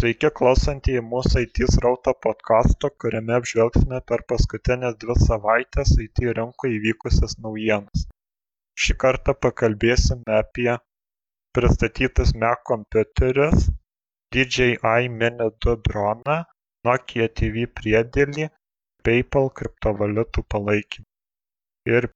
Sveiki 0.00 0.28
klausantieji 0.32 1.00
mūsų 1.04 1.40
IT 1.44 1.58
srauto 1.74 2.14
podkasto, 2.24 2.88
kuriame 3.02 3.34
apžvelgsime 3.36 3.98
per 4.08 4.22
paskutinės 4.30 4.94
dvi 5.02 5.16
savaites 5.20 5.90
IT 6.00 6.22
rinkoje 6.38 6.78
įvykusias 6.78 7.34
naujienas. 7.44 8.06
Šį 8.80 8.94
kartą 9.02 9.34
pakalbėsime 9.46 10.38
apie 10.38 10.70
pristatytus 11.52 12.32
Mac 12.32 12.62
kompiuterius, 12.70 13.66
DJI 14.32 15.10
Mini 15.18 15.50
2 15.66 15.74
droną, 15.88 16.38
Nokia 16.88 17.26
TV 17.40 17.66
priedėlį, 17.68 18.46
PayPal 19.04 19.52
kriptovaliutų 19.60 20.46
palaikymą. 20.54 21.04
Ir 21.92 22.08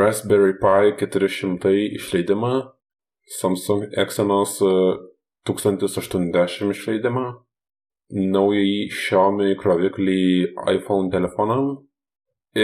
Raspberry 0.00 0.58
Pi 0.64 0.96
400 1.04 1.76
išleidimą, 2.00 2.50
Samsung 3.38 3.86
Exynos 3.94 4.58
1080 5.48 6.72
išleidimą, 6.74 7.26
naująjį 8.36 8.78
Xiaomi 9.00 9.56
kroviklį 9.62 10.20
iPhone 10.74 11.10
telefonam 11.14 11.72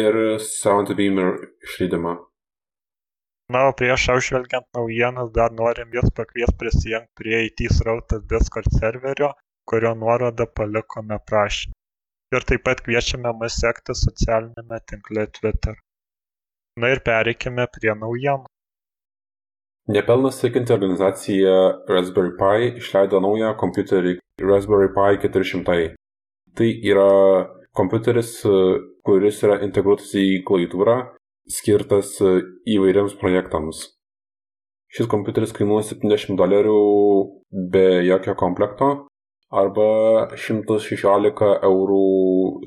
ir 0.02 0.20
Soundbeamer 0.50 1.34
išleidimą. 1.68 2.14
Na, 3.52 3.66
o 3.68 3.72
prieš 3.78 4.06
apžvelgiant 4.12 4.66
naujienas 4.76 5.32
dar 5.38 5.52
norim 5.56 5.90
jūs 5.96 6.12
pakviesti 6.18 6.56
prisijungti 6.60 7.20
prie 7.20 7.40
IT 7.48 7.66
srautas 7.78 8.22
Discord 8.30 8.70
serverio, 8.76 9.34
kurio 9.68 9.92
nuorodą 10.02 10.46
palikome 10.60 11.18
prašymą. 11.30 11.76
Ir 12.36 12.46
taip 12.48 12.64
pat 12.68 12.80
kviečiame 12.86 13.34
mus 13.40 13.58
sekti 13.64 13.96
socialinėme 14.00 14.80
tinkle 14.92 15.26
Twitter. 15.38 15.76
Na 16.80 16.90
ir 16.94 17.04
pereikime 17.08 17.68
prie 17.76 17.92
naujienų. 18.00 18.48
Nepelną 19.88 20.30
siekianti 20.30 20.72
organizacija 20.72 21.78
Raspberry 21.88 22.30
Pi 22.40 22.78
išleido 22.80 23.18
naują 23.20 23.50
kompiuterį 23.60 24.14
Raspberry 24.40 24.88
Pi 24.94 25.18
400. 25.28 25.74
Tai 26.56 26.68
yra 26.90 27.08
kompiuteris, 27.76 28.30
kuris 29.04 29.42
yra 29.44 29.58
integruotas 29.66 30.14
į 30.16 30.40
klaviatūrą, 30.48 30.94
skirtas 31.50 32.14
įvairiams 32.64 33.18
projektams. 33.20 33.82
Šis 34.88 35.10
kompiuteris 35.12 35.52
kainuoja 35.52 35.90
70 35.90 36.38
dolerių 36.40 36.80
be 37.74 37.84
jokio 38.06 38.32
komplekto 38.40 38.88
arba 39.52 39.88
116 40.32 41.50
eurų 41.68 42.06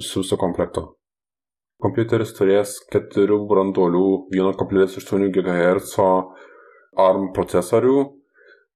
su 0.05 0.21
viso 0.21 0.37
komplekto. 0.37 0.85
Kompiuteris 1.81 2.35
turės 2.37 2.75
4 2.93 3.41
branduolių 3.49 4.05
1,8 4.37 5.31
GHz 5.33 5.97
ARM 6.97 7.31
procesorių, 7.35 7.97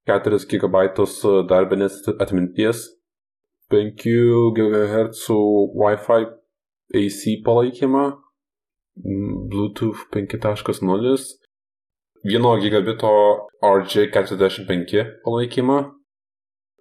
4 0.10 0.40
GB 0.50 0.82
darbinės 1.50 2.02
atminties, 2.20 2.88
5 3.74 4.06
GHz 4.58 5.28
Wi-Fi 5.82 6.26
AC 7.02 7.22
palaikymą, 7.46 8.06
Bluetooth 9.52 10.06
5.0, 10.14 11.18
1 12.24 12.60
gigabito 12.62 13.14
RJ45 13.64 15.06
palaikymą, 15.26 15.78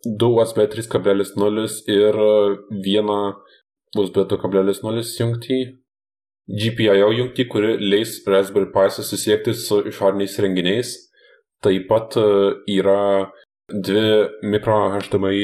2 0.04 0.32
USB 0.40 0.64
3.0 0.74 1.68
ir 1.92 2.18
1 2.84 3.12
USB 3.98 4.16
2.0 4.32 5.04
jungtį, 5.20 5.60
GPIO 6.50 7.12
jungtį, 7.14 7.46
kuri 7.52 7.76
leis 7.78 8.16
Raspberry 8.26 8.72
Pi 8.74 8.88
susisiekti 8.90 9.54
su 9.54 9.84
išoriniais 9.86 10.34
renginiais 10.42 10.96
Taip 11.60 11.88
pat 11.90 12.16
yra 12.70 13.28
dvi 13.68 14.04
mikro 14.48 14.78
HDMI 14.94 15.40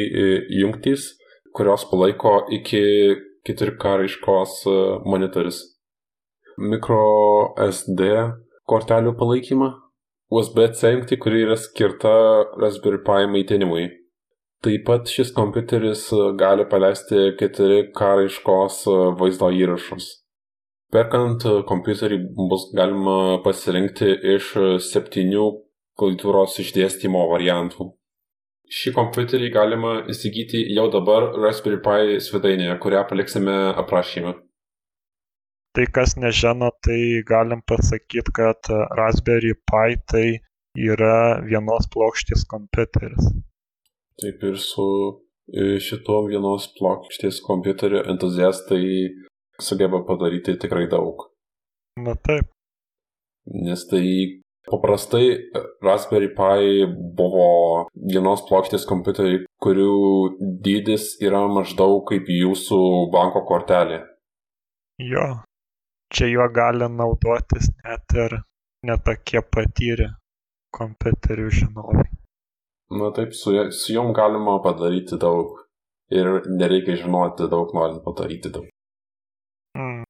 jungtys, 0.61 1.11
kurios 1.53 1.85
palaiko 1.91 2.39
iki 2.57 2.81
4K 3.47 3.97
raiškos 4.01 4.63
monitorius. 5.05 5.61
Micro 6.57 7.53
SD 7.61 8.09
kortelių 8.67 9.13
palaikymą, 9.21 9.69
USB-C 10.33 10.95
jungtį, 10.95 11.19
kuri 11.23 11.45
yra 11.45 11.59
skirta 11.61 12.15
Raspberry 12.57 13.03
Pi 13.05 13.29
maitinimui. 13.31 13.91
Taip 14.65 14.87
pat 14.89 15.13
šis 15.13 15.35
kompiuteris 15.37 16.09
gali 16.41 16.65
paleisti 16.67 17.37
4K 17.39 18.09
raiškos 18.23 18.81
vaizdo 19.21 19.53
įrašus. 19.53 20.09
Perkant 20.91 21.45
kompiuterį 21.69 22.19
bus 22.49 22.71
galima 22.75 23.37
pasirinkti 23.45 24.17
iš 24.35 24.51
septynių 24.89 25.47
klaviatūros 26.01 26.59
išdėstymo 26.63 27.23
variantų. 27.33 27.91
Šį 28.67 28.93
kompiuterį 28.97 29.53
galima 29.55 29.93
įsigyti 30.11 30.65
jau 30.75 30.89
dabar 30.91 31.29
Raspberry 31.39 31.79
Pi 31.85 32.19
svetainėje, 32.23 32.75
kurią 32.83 33.05
paliksime 33.11 33.55
aprašymę. 33.79 34.35
Tai 35.77 35.85
kas 35.93 36.17
nežino, 36.17 36.73
tai 36.83 37.23
galim 37.29 37.63
pasakyti, 37.69 38.33
kad 38.35 38.71
Raspberry 38.99 39.55
Pi 39.71 40.01
tai 40.11 40.27
yra 40.77 41.43
vienos 41.47 41.87
plokštės 41.93 42.43
kompiuteris. 42.51 43.31
Taip 44.21 44.43
ir 44.49 44.59
su 44.59 44.89
šito 45.85 46.23
vienos 46.27 46.67
plokštės 46.79 47.39
kompiuterio 47.47 48.03
entuziastai 48.11 48.87
sugeba 49.63 50.03
padaryti 50.09 50.57
tikrai 50.59 50.89
daug. 50.91 51.29
Na 52.03 52.17
taip. 52.19 52.51
Nes 53.47 53.87
tai 53.87 54.03
Paprastai 54.67 55.27
Raspberry 55.83 56.33
Pi 56.35 56.87
buvo 57.19 57.47
vienos 58.11 58.43
plokštės 58.49 58.87
kompiuteriai, 58.91 59.45
kurių 59.63 59.93
dydis 60.65 61.13
yra 61.23 61.45
maždaug 61.47 62.03
kaip 62.09 62.27
jūsų 62.27 62.81
banko 63.13 63.45
kortelė. 63.47 64.01
Jo, 64.99 65.27
čia 66.11 66.33
juo 66.33 66.49
gali 66.51 66.89
naudotis 66.91 67.71
net 67.85 68.17
ir 68.19 68.41
netokie 68.91 69.45
patyrę 69.55 70.11
kompiuterių 70.75 71.49
žinovai. 71.61 72.09
Na 72.99 73.11
taip, 73.15 73.39
su, 73.39 73.55
su 73.71 73.95
jom 73.95 74.13
galima 74.19 74.59
padaryti 74.67 75.19
daug 75.19 75.57
ir 76.11 76.43
nereikia 76.47 76.99
žinoti 77.01 77.47
daug, 77.51 77.71
norint 77.75 78.03
padaryti 78.03 78.51
daug. 78.55 78.67
Mm. 79.79 80.03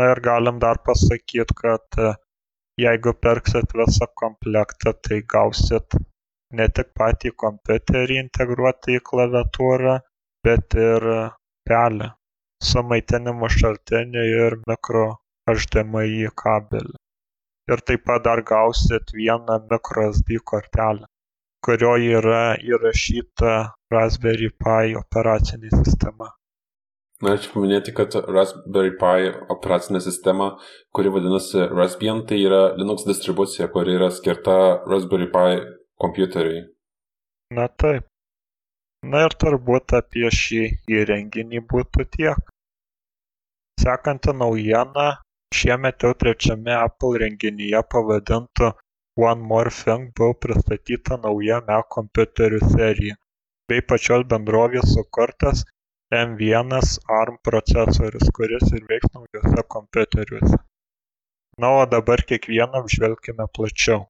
Na 0.00 0.10
ir 0.12 0.20
galim 0.24 0.58
dar 0.64 0.80
pasakyti, 0.86 1.56
kad 1.60 2.00
jeigu 2.82 3.12
pirksit 3.26 3.72
visą 3.80 4.06
komplektą 4.20 4.92
tai 5.06 5.20
gausit 5.34 5.96
ne 6.58 6.66
tik 6.78 6.90
patį 7.00 7.32
kompiuterį 7.44 8.18
integruotą 8.22 8.96
į 8.98 9.02
klaviatūrą 9.10 9.94
bet 10.46 10.76
ir 10.88 11.06
pelę 11.70 12.10
su 12.68 12.82
maitinimo 12.90 13.48
šaltiniu 13.56 14.24
ir 14.40 14.58
mikro 14.70 15.06
HDMI 15.50 16.30
kabeliu. 16.42 16.98
Ir 17.72 17.80
taip 17.88 18.04
pat 18.08 18.24
dar 18.26 18.42
gausit 18.50 19.12
vieną 19.18 19.58
microSD 19.70 20.38
kortelę, 20.50 21.08
kurioje 21.64 22.16
yra 22.20 22.42
įrašyta 22.70 23.54
Raspberry 23.94 24.50
Pi 24.64 24.96
operacinė 25.00 25.72
sistema. 25.76 26.28
Norėčiau 27.24 27.54
paminėti, 27.54 27.92
kad 27.96 28.14
Raspberry 28.36 28.92
Pi 29.00 29.30
operacinė 29.54 30.00
sistema, 30.04 30.50
kuri 30.96 31.12
vadinasi 31.14 31.68
Raspbian, 31.72 32.24
tai 32.28 32.40
yra 32.44 32.62
Linux 32.76 33.06
distribucija, 33.08 33.70
kuri 33.72 33.96
yra 33.98 34.10
skirta 34.12 34.56
Raspberry 34.90 35.30
Pi 35.32 35.62
kompiuteriui. 36.04 36.64
Na 37.56 37.68
taip. 37.82 38.06
Na 39.04 39.24
ir 39.26 39.36
turbūt 39.40 39.96
apie 39.98 40.28
šį 40.32 40.62
įrenginį 40.98 41.64
būtų 41.72 42.06
tiek. 42.16 42.38
Sekanti 43.80 44.32
naujiena, 44.32 45.08
šiemet 45.52 46.04
jau 46.06 46.12
trečiame 46.20 46.72
Apple 46.76 47.20
renginyje 47.24 47.82
pavadintu 47.92 48.70
One 49.16 49.42
More 49.50 49.70
Thing 49.70 50.12
buvo 50.16 50.34
pristatyta 50.44 51.18
nauja 51.24 51.60
Mac 51.68 51.90
kompiuterių 51.96 52.60
serija, 52.72 53.16
bei 53.70 53.84
pačios 53.92 54.24
bendrovės 54.32 54.94
sukurtas 54.94 55.62
M1 56.18 56.80
ARM 57.18 57.36
procesorius, 57.48 58.30
kuris 58.36 58.72
ir 58.78 58.86
veiks 58.90 59.10
naujuose 59.14 59.64
kompiuteriuose. 59.74 60.58
Na 61.64 61.70
o 61.80 61.84
dabar 61.94 62.22
kiekvieną 62.30 62.82
apžvelkime 62.82 63.46
plačiau. 63.58 64.04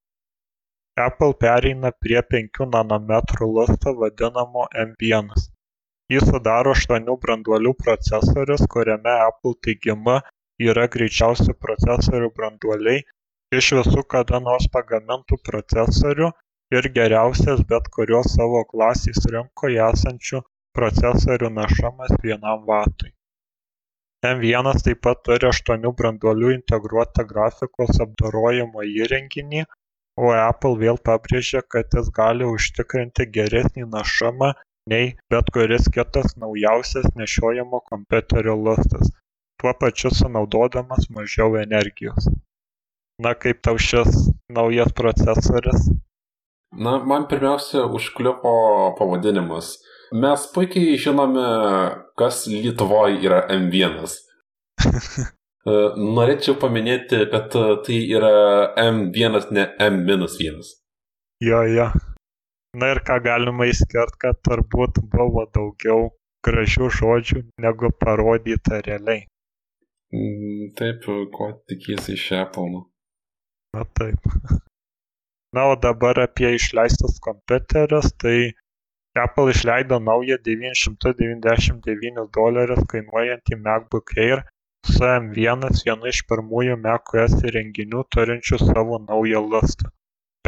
Apple 1.06 1.34
pereina 1.44 1.90
prie 2.04 2.20
5 2.34 2.68
nanometrų 2.76 3.50
lusto 3.56 3.94
vadinamo 4.02 4.68
M1. 4.84 5.32
Jis 6.12 6.28
sudaro 6.30 6.76
8 6.76 7.18
branduolių 7.24 7.74
procesorius, 7.82 8.66
kuriame 8.76 9.18
Apple 9.26 9.56
teigimu 9.66 10.20
yra 10.70 10.86
greičiausi 10.96 11.56
procesorių 11.66 12.30
branduoliai 12.38 13.02
iš 13.58 13.70
visų 13.78 14.02
kada 14.14 14.40
nors 14.44 14.66
pagamintų 14.76 15.38
procesorių 15.48 16.30
ir 16.76 16.88
geriausias 16.98 17.62
bet 17.70 17.88
kurios 17.96 18.34
savo 18.36 18.62
klasės 18.70 19.24
rinkoje 19.34 19.82
esančių 19.86 20.40
procesorių 20.78 21.50
našumas 21.58 22.12
vienam 22.22 22.64
vatui. 22.68 23.12
M1 24.24 24.82
taip 24.84 25.00
pat 25.04 25.20
turi 25.28 25.48
8 25.50 25.90
branduolių 25.98 26.52
integruotą 26.58 27.24
grafikos 27.32 28.00
apdorojimo 28.04 28.84
įrenginį, 29.00 29.64
o 30.16 30.30
Apple 30.36 30.78
vėl 30.80 31.00
pabrėžė, 31.08 31.60
kad 31.74 31.98
jis 31.98 32.08
gali 32.18 32.46
užtikrinti 32.48 33.26
geresnį 33.34 33.90
našumą 33.96 34.54
nei 34.92 35.12
bet 35.32 35.50
kuris 35.56 35.90
kitas 35.96 36.36
naujausias 36.40 37.10
nešiojamo 37.20 37.80
kompiuterio 37.90 38.56
lustas, 38.56 39.12
tuo 39.60 39.72
pačiu 39.80 40.12
sunaudodamas 40.12 41.08
mažiau 41.16 41.56
energijos. 41.60 42.28
Na 43.24 43.34
kaip 43.34 43.60
tau 43.62 43.78
šis 43.78 44.30
naujas 44.50 44.92
procesorius? 44.92 45.88
Na, 46.74 46.98
man 46.98 47.28
pirmiausia 47.30 47.84
užkliuvo 47.86 48.54
pavadinimas. 48.98 49.76
Mes 50.12 50.44
puikiai 50.54 50.98
žinome, 51.00 51.46
kas 52.18 52.44
Lietuvoje 52.50 53.22
yra 53.24 53.44
M1. 53.54 54.18
E, 55.64 55.74
norėčiau 55.96 56.58
paminėti, 56.60 57.22
kad 57.32 57.54
tai 57.86 57.94
yra 58.12 58.32
M1, 58.82 59.46
ne 59.56 59.62
M-1. 59.80 60.58
Jo, 61.40 61.62
jo. 61.72 61.86
Na 62.76 62.90
ir 62.92 63.00
ką 63.06 63.16
galima 63.24 63.64
įskert, 63.70 64.18
kad 64.20 64.42
turbūt 64.44 65.00
buvo 65.14 65.46
daugiau 65.56 66.10
gražių 66.44 66.90
žodžių 66.98 67.44
negu 67.64 67.88
parodyta 67.96 68.82
realiai. 68.84 69.24
Mm, 70.12 70.74
taip, 70.78 71.08
ko 71.32 71.48
tikiesi 71.70 72.18
iš 72.18 72.26
Apple. 72.42 72.84
Na 73.72 73.86
taip. 73.96 74.20
Na, 75.54 75.68
o 75.70 75.78
dabar 75.78 76.18
apie 76.18 76.50
išleistas 76.58 77.20
kompiuterius, 77.24 78.10
tai 78.18 78.52
Apple 79.22 79.50
išleido 79.50 79.96
naują 80.06 80.36
999 80.46 82.24
dolerius 82.36 82.86
kainuojantį 82.92 83.58
MacBook 83.66 84.12
Air 84.24 84.40
su 84.92 85.04
M1 85.08 85.68
vienu 85.84 86.08
iš 86.12 86.20
pirmųjų 86.30 86.74
macOS 86.86 87.36
įrenginių 87.50 88.00
turinčių 88.16 88.58
savo 88.62 88.98
naują 89.04 89.42
lustą. 89.52 89.92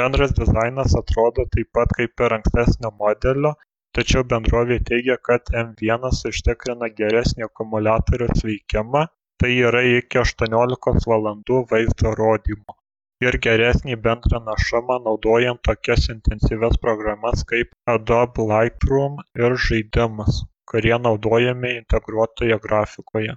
Bendras 0.00 0.34
dizainas 0.38 0.96
atrodo 1.00 1.44
taip 1.54 1.70
pat 1.78 1.94
kaip 1.98 2.24
ir 2.26 2.34
ankstesnio 2.38 2.90
modelio, 3.04 3.52
tačiau 3.98 4.26
bendrovė 4.32 4.80
teigia, 4.90 5.16
kad 5.28 5.54
M1 5.62 6.10
užtikrina 6.32 6.90
geresnį 6.98 7.46
akumuliatoriaus 7.46 8.42
veikimą, 8.48 9.04
tai 9.40 9.52
yra 9.68 9.82
iki 9.92 10.24
18 10.24 11.06
valandų 11.12 11.62
vaizdo 11.70 12.12
rodymo, 12.18 12.76
ir 13.24 13.38
geresnį 13.46 13.96
bendrą 14.06 14.40
našumą 14.48 14.98
naudojant 15.06 15.62
tokias 15.68 16.08
intensyvias 16.12 16.76
programas 16.82 17.44
kaip 17.52 17.72
Adobe 17.92 18.44
Lightroom 18.50 19.18
ir 19.40 19.56
žaidimus, 19.68 20.42
kurie 20.70 20.96
naudojami 21.08 21.72
integruotoje 21.80 22.58
grafikoje. 22.66 23.36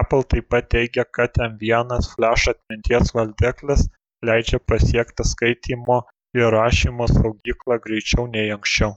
Apple 0.00 0.22
taip 0.32 0.48
pat 0.54 0.68
teigia 0.74 1.04
kad 1.18 1.38
m1 1.46 1.98
flash 2.14 2.50
atminties 2.52 3.14
valdiklis 3.14 3.86
leidžia 4.26 4.60
pasiekti 4.72 5.26
skaitymo 5.32 6.00
ir 6.38 6.52
rašymo 6.54 7.08
saugyklą 7.10 7.78
greičiau 7.86 8.26
nei 8.34 8.50
anksčiau. 8.54 8.94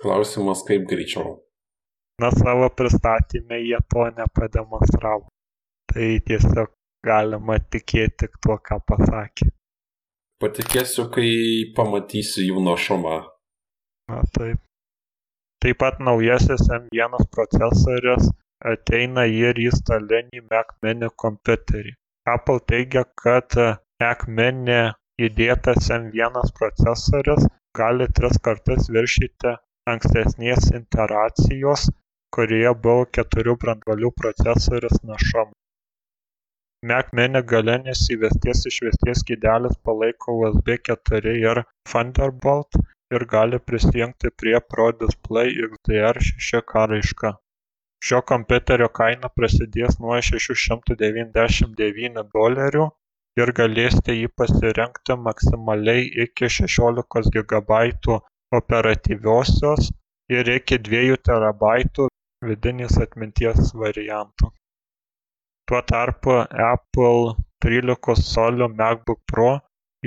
Klausimas 0.00 0.64
kaip 0.68 0.88
greičiau? 0.90 1.38
Na 2.20 2.30
savo 2.30 2.68
pristatyme 2.78 3.60
jie 3.62 3.78
to 3.92 4.04
nepademonstravo. 4.18 5.28
Tai 5.90 6.08
tiesiog 6.28 6.72
galima 7.04 7.60
tikėti 7.60 8.24
tik 8.24 8.40
tuo 8.42 8.58
ką 8.70 8.80
pasakė. 8.88 9.52
Patikėsiu 10.42 11.06
kai 11.14 11.30
pamatysiu 11.76 12.48
jų 12.48 12.64
našumą 12.64 13.20
na 14.08 14.22
taip. 14.36 14.58
Taip 15.64 15.78
pat 15.82 16.00
naujasis 16.06 16.64
m1 16.76 17.26
procesorius 17.36 18.26
ateina 18.72 19.24
ir 19.42 19.60
į 19.66 19.70
stalinį 19.78 20.42
mac 20.50 20.74
mini 20.86 21.08
kompiuterį. 21.22 21.94
Apple 22.34 22.60
teigia 22.72 23.04
kad 23.22 23.56
mac 24.02 24.26
mini 24.38 24.80
įdėtas 25.28 25.90
m1 25.98 26.52
procesorius 26.60 27.48
gali 27.80 28.08
tris 28.18 28.40
kartus 28.48 28.90
viršyti 28.96 29.56
ankstesnės 29.92 30.70
iteracijos 30.80 31.88
kurioje 32.36 32.72
buvo 32.86 33.08
keturių 33.16 33.56
branduolių 33.64 34.10
procesorius 34.20 35.00
našumą 35.10 35.52
mac 36.90 37.12
mini 37.18 37.40
galinis 37.52 38.02
įvesties 38.16 38.64
išvesties 38.70 39.22
skydelis 39.24 39.78
palaiko 39.88 40.34
usb 40.48 40.74
4 40.90 41.36
ir 41.44 41.62
thunderbolt 41.92 42.80
ir 43.18 43.24
gali 43.36 43.60
prisijungti 43.70 44.32
prie 44.42 44.58
pro 44.74 44.90
display 45.04 45.54
xdr 45.68 46.20
6k 46.48 46.84
raiška 46.92 47.32
šio 48.08 48.20
kompiuterio 48.30 48.90
kaina 48.98 49.30
prasidės 49.38 49.96
nuo 50.04 50.16
šešių 50.28 50.56
šimtų 50.62 50.96
devyniasdešimt 51.02 51.78
devynių 51.78 52.24
dolerių 52.34 52.88
ir 53.42 53.52
galėsite 53.60 54.16
jį 54.16 54.28
pasirinkti 54.40 55.16
maksimaliai 55.28 56.02
iki 56.26 56.50
šešiolikos 56.56 57.30
gigabaitų 57.36 58.18
operatyviosios 58.58 59.88
ir 60.36 60.52
iki 60.56 60.78
dviejų 60.88 61.16
terabaitų 61.30 62.10
vidinės 62.50 63.00
atminties 63.06 63.72
variantų. 63.84 64.52
Tuo 65.66 65.80
tarpu 65.82 66.30
Apple 66.72 67.34
13 67.64 67.96
colio 68.34 68.68
MacBook 68.68 69.20
Pro 69.32 69.52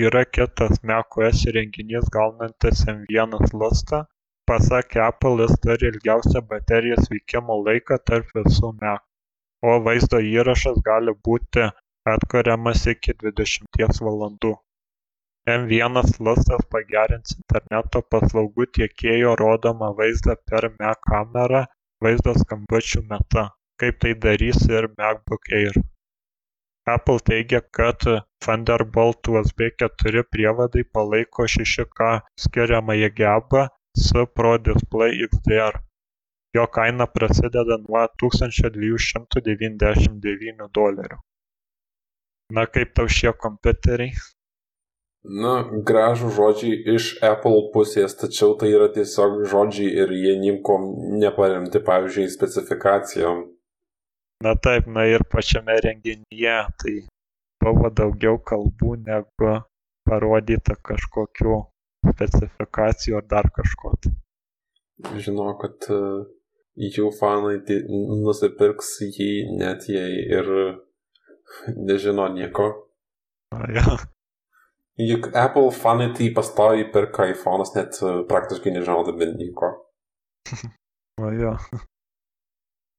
yra 0.08 0.22
kitas 0.36 0.78
macOS 0.90 1.40
įrenginys 1.50 2.12
gaunantis 2.16 2.84
M1 2.94 3.34
lustą 3.62 4.02
pasak 4.52 4.94
apple 5.06 5.40
jis 5.42 5.56
turi 5.64 5.90
ilgiausią 5.92 6.44
baterijos 6.52 7.10
veikimo 7.14 7.58
laiką 7.70 7.98
tarp 8.12 8.30
visų 8.38 8.72
mac. 8.84 9.02
O 9.66 9.80
vaizdo 9.90 10.22
įrašas 10.36 10.78
gali 10.92 11.18
būti 11.30 11.66
atkuriamas 12.14 12.86
iki 12.94 13.18
dvidešimties 13.24 14.06
valandų. 14.10 14.54
M1 15.58 16.18
lustas 16.30 16.70
pagerins 16.76 17.40
interneto 17.40 18.06
paslaugų 18.14 18.70
tiekėjo 18.78 19.34
rodomą 19.42 19.96
vaizdą 20.02 20.38
per 20.52 20.70
mac 20.78 21.02
kamerą 21.10 21.66
vaizdo 22.06 22.38
skambučių 22.46 23.08
metu 23.10 23.50
kaip 23.82 24.00
tai 24.04 24.14
darys 24.26 24.62
ir 24.70 24.90
macbook 24.98 25.50
air. 25.62 25.74
Apple 26.96 27.20
teigia 27.30 27.62
kad 27.80 28.06
thunderbolt 28.46 29.32
usb 29.40 29.66
4 29.84 30.24
prievadai 30.36 30.86
palaiko 30.98 31.50
6k 31.58 32.14
skiriamąją 32.46 33.10
gebą 33.20 33.68
su 34.06 34.26
pro 34.38 34.54
display 34.70 35.12
xdr 35.32 35.84
jo 36.58 36.66
kaina 36.78 37.06
prasideda 37.18 37.76
nuo 37.84 38.04
1299 38.24 40.68
dolerių. 40.78 41.18
Na 42.58 42.64
kaip 42.74 42.90
tau 42.96 43.08
šie 43.12 43.32
kompiuteriai? 43.44 44.12
Na, 45.44 45.54
gražų 45.90 46.28
žodžiai 46.38 46.76
iš 46.96 47.04
Apple 47.30 47.62
pusės, 47.74 48.12
tačiau 48.22 48.50
tai 48.60 48.70
yra 48.72 48.88
tiesiog 48.96 49.32
žodžiai 49.52 49.90
ir 50.04 50.10
jie 50.16 50.36
nieko 50.40 50.76
neparemti, 51.24 51.80
pavyzdžiui, 51.90 52.34
specifikacijom. 52.38 53.38
Na 54.44 54.54
taip, 54.54 54.86
na 54.88 55.08
ir 55.10 55.24
pačiame 55.32 55.80
renginyje 55.82 56.58
tai 56.82 56.96
buvo 57.64 57.90
daugiau 57.90 58.38
kalbų 58.38 58.94
negu 59.02 59.54
parodyta 60.08 60.78
kažkokių 60.90 61.56
specifikacijų 62.12 63.18
ar 63.20 63.26
dar 63.32 63.50
kažko 63.56 63.96
tai. 64.04 64.14
Žinau, 65.26 65.56
kad 65.62 65.90
uh, 65.94 66.28
jų 66.78 67.10
fanai 67.18 67.58
nusipirks 68.22 68.94
jį 69.08 69.32
net 69.58 69.90
jei 69.90 70.22
ir 70.38 70.54
nežino 71.74 72.30
nieko. 72.38 72.70
Na, 73.56 73.66
ja. 73.74 73.98
Juk 75.02 75.30
Apple 75.38 75.74
fanai 75.74 76.12
tai 76.18 76.30
pastoviai 76.38 76.88
perka 76.94 77.28
iPhone'us 77.34 77.74
net 77.74 78.02
uh, 78.06 78.24
praktiškai 78.30 78.78
nežinodami 78.78 79.34
nieko. 79.34 79.74
Na 81.22 81.34
jo. 81.34 81.58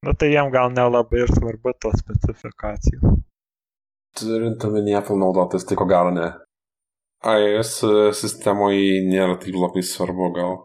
Na 0.07 0.15
tai 0.15 0.33
jam 0.33 0.51
gal 0.55 0.71
nelabai 0.75 1.25
ir 1.25 1.33
svarbu 1.35 1.75
tos 1.83 1.99
specifikacijos. 2.03 3.17
Turint 4.19 4.65
omeny 4.65 4.95
Apple 4.99 5.19
naudotis, 5.19 5.67
tai 5.67 5.77
ko 5.79 5.87
gero 5.91 6.13
ne 6.15 6.29
iOS 7.25 7.73
sistemoje 8.15 9.03
nėra 9.07 9.39
taip 9.43 9.57
labai 9.59 9.83
svarbu 9.83 10.31
gal. 10.37 10.57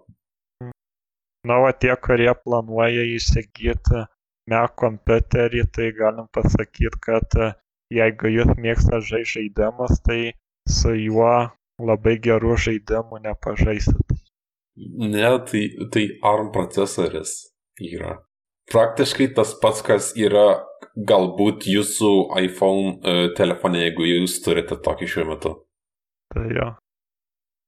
Na, 1.44 1.58
o 1.60 1.72
tie, 1.76 1.94
kurie 2.00 2.32
planuoja 2.46 3.04
įsigyti 3.16 4.06
Mac 4.52 4.76
kompiuterį, 4.80 5.64
tai 5.72 5.90
galim 5.96 6.28
pasakyti, 6.36 7.00
kad 7.04 7.36
e, 7.40 7.50
jeigu 7.96 8.32
jūs 8.32 8.54
mėgsta 8.60 9.00
žaisti 9.00 9.40
žaidimus, 9.40 10.02
tai 10.04 10.36
su 10.68 10.92
juo 10.96 11.32
labai 11.80 12.18
gerų 12.24 12.58
žaidimų 12.66 13.22
nepažaisit. 13.24 14.16
Ne, 14.76 15.26
tai, 15.48 15.64
tai 15.92 16.06
ARM 16.28 16.52
procesoris 16.52 17.36
yra. 17.80 18.18
Praktiškai 18.74 19.30
tas 19.38 19.54
pats, 19.62 19.84
kas 19.86 20.12
yra 20.18 20.64
galbūt 21.10 21.68
jūsų 21.70 22.12
iPhone 22.42 22.96
uh, 22.98 23.26
telefone, 23.38 23.84
jeigu 23.86 24.08
jūs 24.08 24.40
turite 24.46 24.80
tokį 24.82 25.10
šiuo 25.10 25.26
metu. 25.30 25.54
Tai 26.34 26.46
jo. 26.50 26.70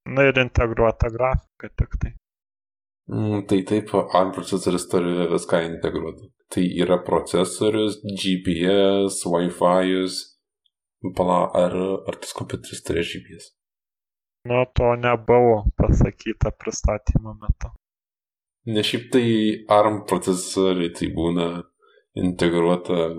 Na 0.06 0.26
ir 0.30 0.38
integruota 0.42 1.10
grafika 1.14 1.70
tik 1.78 1.98
tai. 2.02 2.14
Mm, 3.10 3.46
tai 3.50 3.62
taip, 3.70 3.92
ARM 3.94 4.32
procesorius 4.34 4.88
turi 4.90 5.28
viską 5.30 5.62
integruoti. 5.68 6.32
Tai 6.50 6.64
yra 6.84 6.98
procesorius, 7.06 8.00
GPS, 8.06 9.26
Wi-Fi. 9.30 10.06
Pala, 11.18 11.40
ar, 11.54 11.74
ar 12.10 12.18
tas 12.22 12.34
kompiuteris 12.34 12.82
turi 12.86 13.06
GPS? 13.06 13.52
Nu, 14.50 14.66
to 14.78 14.96
nebuvo 15.02 15.66
pasakyta 15.78 16.54
pristatymo 16.62 17.34
metu. 17.42 17.70
Ne 18.66 18.82
šiaip 18.82 19.12
tai 19.14 19.26
ARM 19.70 20.02
procesoriai 20.10 20.94
tai 20.98 21.12
būna 21.14 21.48
integruota, 22.18 23.10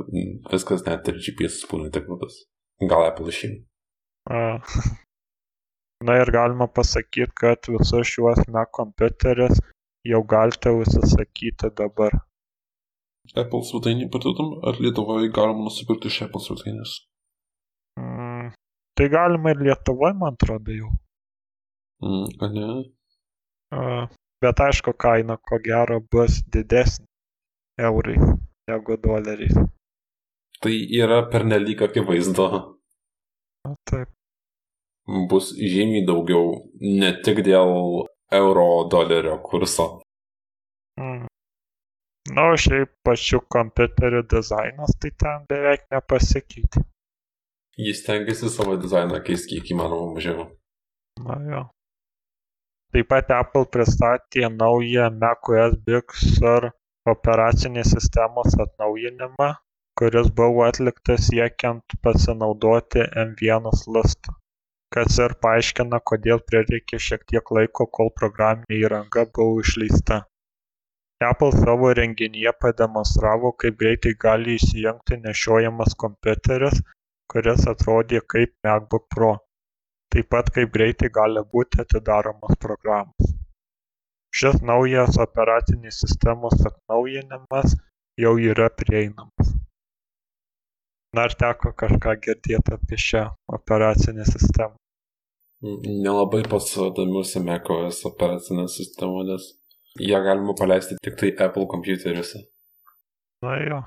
viskas 0.50 0.82
net 0.88 1.06
ir 1.12 1.20
GPS 1.22 1.68
būna 1.70 1.90
integruotas. 1.90 2.40
Gal 2.82 3.06
Apple 3.06 3.32
šį. 3.32 3.52
Na 6.06 6.18
ir 6.20 6.30
galima 6.34 6.66
pasakyti, 6.78 7.32
kad 7.40 7.70
visus 7.72 8.10
šiuos 8.10 8.42
Mac 8.52 8.72
kompiuterius 8.78 9.62
jau 10.10 10.22
galite 10.34 10.72
užsisakyti 10.80 11.70
dabar. 11.78 12.18
Apple 13.34 13.62
svetainį 13.66 14.10
parduodam, 14.12 14.52
ar 14.68 14.76
Lietuvoje 14.82 15.30
galima 15.38 15.66
nusipirkti 15.66 16.12
iš 16.12 16.20
Apple 16.26 16.42
svetainės? 16.44 16.92
Mm, 17.98 18.52
tai 18.98 19.08
galima 19.14 19.54
ir 19.54 19.64
Lietuvoje, 19.66 20.14
man 20.20 20.36
atrodo, 20.36 20.76
jau. 20.76 20.92
Mm, 22.04 22.28
a 22.44 22.50
ne? 22.52 22.68
Uh, 23.74 24.04
bet 24.42 24.60
aišku, 24.66 24.94
kaina 25.04 25.36
ko 25.48 25.58
gero 25.64 26.00
bus 26.12 26.40
didesnė 26.52 27.06
eurai 27.88 28.16
negu 28.70 28.96
doleriais. 29.06 29.56
Tai 30.60 30.74
yra 31.02 31.20
pernelyg 31.30 31.82
akivaizdu. 31.88 32.48
Taip. 33.90 34.08
Bus 35.30 35.52
žymiai 35.54 36.06
daugiau, 36.06 36.46
ne 36.80 37.12
tik 37.22 37.42
dėl 37.46 37.72
euro 38.40 38.68
dolerio 38.90 39.38
kurso. 39.44 39.86
Mm. 40.98 41.26
Na, 42.34 42.48
o 42.50 42.56
šiaip 42.58 42.90
pačių 43.06 43.44
kompiuterių 43.54 44.24
dizainas 44.32 44.96
tai 45.02 45.12
ten 45.22 45.44
beveik 45.50 45.84
nepasikeitė. 45.94 46.82
Jis 47.78 48.02
tengiasi 48.06 48.50
savo 48.50 48.74
dizainą 48.80 49.20
keisti 49.22 49.54
kiek 49.54 49.70
įmanoma 49.76 50.16
mažiau. 50.16 50.48
Na 51.22 51.36
jo. 51.50 51.62
Taip 52.94 53.08
pat 53.12 53.30
Apple 53.36 53.66
pristatė 53.74 54.48
naują 54.56 55.06
macOS 55.22 55.76
Big 55.88 56.14
Sur 56.20 56.66
operacinės 57.12 57.92
sistemos 57.94 58.56
atnaujinimą, 58.64 59.48
kuris 60.00 60.30
buvo 60.40 60.64
atliktas 60.68 61.28
siekiant 61.30 61.96
pasinaudoti 62.06 63.04
M1 63.24 63.68
listą, 63.96 64.36
kas 64.96 65.18
ir 65.26 65.36
paaiškina, 65.46 66.00
kodėl 66.12 66.42
prireikė 66.50 67.02
šiek 67.08 67.26
tiek 67.32 67.54
laiko, 67.58 67.88
kol 67.98 68.12
programinė 68.20 68.80
įranga 68.82 69.26
buvo 69.38 69.62
išleista. 69.66 70.22
Apple 71.30 71.52
savo 71.56 71.94
renginyje 72.00 72.52
pademonstravo 72.62 73.54
kaip 73.62 73.78
greitai 73.82 74.12
gali 74.26 74.58
įsijungti 74.60 75.22
nešiojamas 75.26 75.96
kompiuteris 76.04 76.82
kuris 77.32 77.66
atrodė 77.72 78.20
kaip 78.32 78.52
macbook 78.66 79.04
pro 79.14 79.30
taip 80.14 80.30
pat 80.34 80.52
kaip 80.54 80.72
greitai 80.76 81.10
gali 81.18 81.42
būti 81.56 81.82
atidaromos 81.84 82.56
programos 82.66 83.34
šis 84.40 84.62
naujas 84.70 85.20
operacinės 85.26 86.00
sistemos 86.04 86.66
atnaujinimas 86.72 87.76
jau 88.24 88.34
yra 88.54 88.70
prieinamas 88.80 89.54
na 91.16 91.28
ar 91.28 91.38
teko 91.44 91.72
kažką 91.84 92.18
girdėti 92.26 92.76
apie 92.80 93.04
šią 93.08 93.28
operacinę 93.60 94.26
sistemą 94.32 94.76
Nelabai 96.04 96.42
pats 96.50 96.74
domiuosi 96.96 97.40
macOS 97.40 98.06
operacinę 98.06 98.68
sistemą, 98.68 99.22
nes 99.24 99.44
ją 100.10 100.18
galima 100.26 100.54
paleisti 100.54 100.96
tik 101.02 101.14
tai 101.20 101.30
Apple 101.46 101.66
kompiuteriuose. 101.66 102.38
Na 103.42 103.56
jo. 103.68 103.78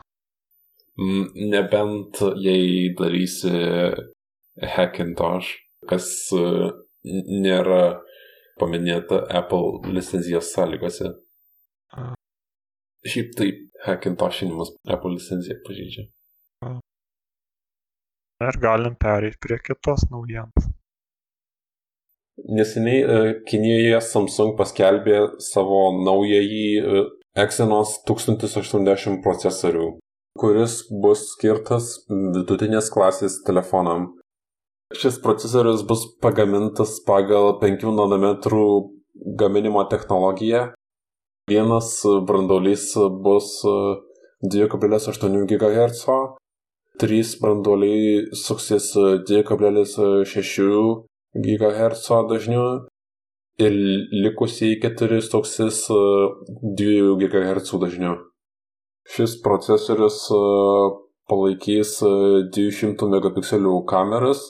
Mm, 0.97 1.27
nebent 1.51 2.17
jei 2.45 2.95
darysi 2.97 3.51
Hackintosh, 4.73 5.51
kas 5.87 6.07
e, 6.35 6.45
nėra 7.45 8.01
paminėta 8.59 9.23
Apple 9.39 9.93
licenzijos 9.95 10.51
sąlygose. 10.55 11.13
Šiaip 13.07 13.35
taip, 13.39 13.61
Hackintoshinimas 13.85 14.73
Apple 14.91 15.15
licenciją 15.15 15.55
pažydžia. 15.67 16.09
Ir 18.39 18.59
galim 18.63 18.95
pereiti 18.99 19.39
prie 19.43 19.57
kitos 19.63 20.05
naujienos. 20.11 20.67
Neseniai 22.47 22.99
e, 23.03 23.31
Kinijoje 23.47 23.99
Samsung 24.03 24.55
paskelbė 24.59 25.17
savo 25.43 25.89
naująjį 26.05 26.67
e, 26.79 27.01
Exynos 27.39 27.97
1080 28.07 29.19
procesorių, 29.23 29.89
kuris 30.39 30.79
bus 31.03 31.25
skirtas 31.33 31.91
vidutinės 32.09 32.87
klasės 32.95 33.41
telefonam. 33.47 34.13
Šis 34.89 35.19
procesorius 35.21 35.83
bus 35.85 36.07
pagamintas 36.17 36.95
pagal 37.05 37.59
5 37.61 37.83
nanometrų 37.93 38.63
gaminimo 39.37 39.83
technologiją. 39.85 40.71
Vienas 41.49 41.91
brandolys 42.25 42.95
bus 43.21 43.51
2,8 44.41 45.45
GHz, 45.51 46.17
3 47.05 47.37
brandoliai 47.41 48.33
suksis 48.33 48.89
2,6 49.29 51.05
GHz 51.37 52.09
dažniu 52.33 52.65
ir 53.61 53.73
likusiai 54.25 54.81
4 54.81 55.21
toksis 55.31 55.85
2 55.89 57.17
GHz 57.21 57.77
dažniu. 57.85 58.17
Šis 59.05 59.37
procesorius 59.45 60.23
palaikys 61.29 61.99
200 62.01 63.05
e, 63.05 63.09
megapikselių 63.13 63.83
kameras, 63.89 64.47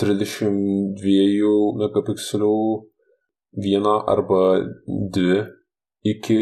32 0.00 1.52
megapikselių 1.80 2.54
vieną 3.64 3.96
arba 4.08 4.42
dvi 4.86 5.42
iki 6.12 6.38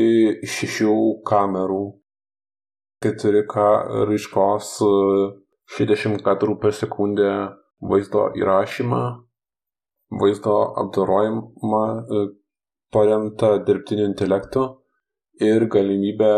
šešių 0.57 0.95
kamerų 1.27 1.81
4K 3.05 3.65
raiškos 4.11 4.71
60 5.77 6.21
e, 6.21 6.23
kadrų 6.25 6.59
per 6.63 6.77
sekundę 6.77 7.31
vaizdo 7.93 8.29
įrašymą 8.39 9.03
vaizdo 10.23 10.57
apdorojimą 10.85 11.83
e, 11.89 12.23
paremtą 12.95 13.51
dirbtiniu 13.67 14.07
intelektu 14.13 14.67
ir 15.41 15.67
galimybę 15.75 16.35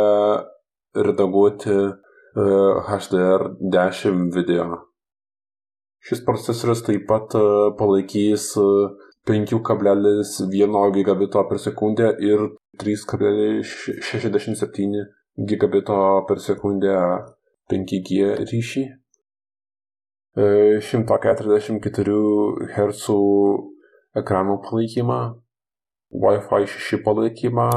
redaguoti 0.94 1.76
HDR10 2.88 4.32
video. 4.34 4.91
Šis 6.02 6.18
procesorius 6.26 6.82
taip 6.86 7.04
pat 7.06 7.34
e, 7.38 7.40
palaikys 7.78 8.44
5,1 9.28 10.92
gigabito 10.96 11.40
per 11.48 11.58
sekundę 11.62 12.06
ir 12.18 12.38
3,67 12.82 15.04
gigabito 15.48 15.98
per 16.28 16.38
sekundę 16.40 16.94
5G 17.70 18.10
ryšį. 18.50 18.84
144 20.32 22.16
Hz 22.72 23.04
ekranų 24.16 24.54
palaikymą, 24.64 25.20
Wi-Fi 26.24 26.64
6 26.72 27.04
palaikymą, 27.04 27.68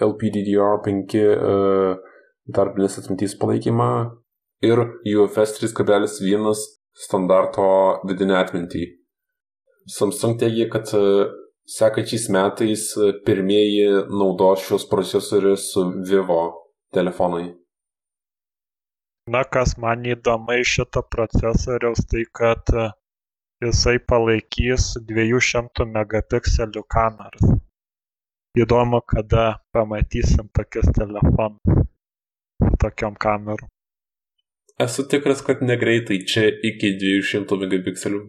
LPDDR5 0.00 1.16
darbinės 2.46 2.98
atminties 3.00 3.34
palaikymą 3.40 3.88
ir 4.62 4.78
UFS 5.16 5.56
3.1 5.58 6.75
standarto 6.96 7.66
vidinę 8.08 8.38
atmintį. 8.40 8.86
Samsung 9.96 10.38
teigia, 10.40 10.70
kad 10.72 10.90
sekančiais 11.66 12.26
metais 12.32 12.88
pirmieji 13.26 14.08
naudos 14.10 14.64
šios 14.66 14.88
procesorius 14.90 15.68
Vivo 16.08 16.40
telefonai. 16.94 17.50
Na, 19.26 19.42
kas 19.42 19.74
man 19.82 20.04
įdomu 20.06 20.54
iš 20.62 20.76
šito 20.76 21.02
procesoriaus, 21.10 22.04
tai 22.10 22.22
kad 22.38 22.70
e, 22.70 22.84
jisai 23.64 23.96
palaikys 24.12 24.92
200 25.08 25.86
megapikselių 25.96 26.82
kameras. 26.94 27.56
Įdomu, 28.56 29.00
kada 29.02 29.48
pamatysim 29.74 30.46
tokius 30.54 30.86
telefonus 30.98 31.82
su 32.62 32.70
tokiom 32.84 33.18
kamerom. 33.26 33.75
Esu 34.82 35.06
tikras, 35.08 35.40
kad 35.44 35.62
negreitai 35.64 36.18
čia 36.28 36.50
iki 36.70 36.92
200 37.00 37.60
megapikselių. 37.62 38.20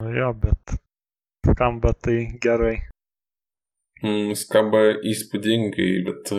Nu 0.00 0.14
jo, 0.16 0.30
bet 0.44 0.78
skamba 1.50 1.92
tai 1.92 2.16
gerai. 2.40 2.76
Mm, 4.00 4.32
skamba 4.38 4.80
įspūdingai, 5.04 5.90
bet 6.06 6.32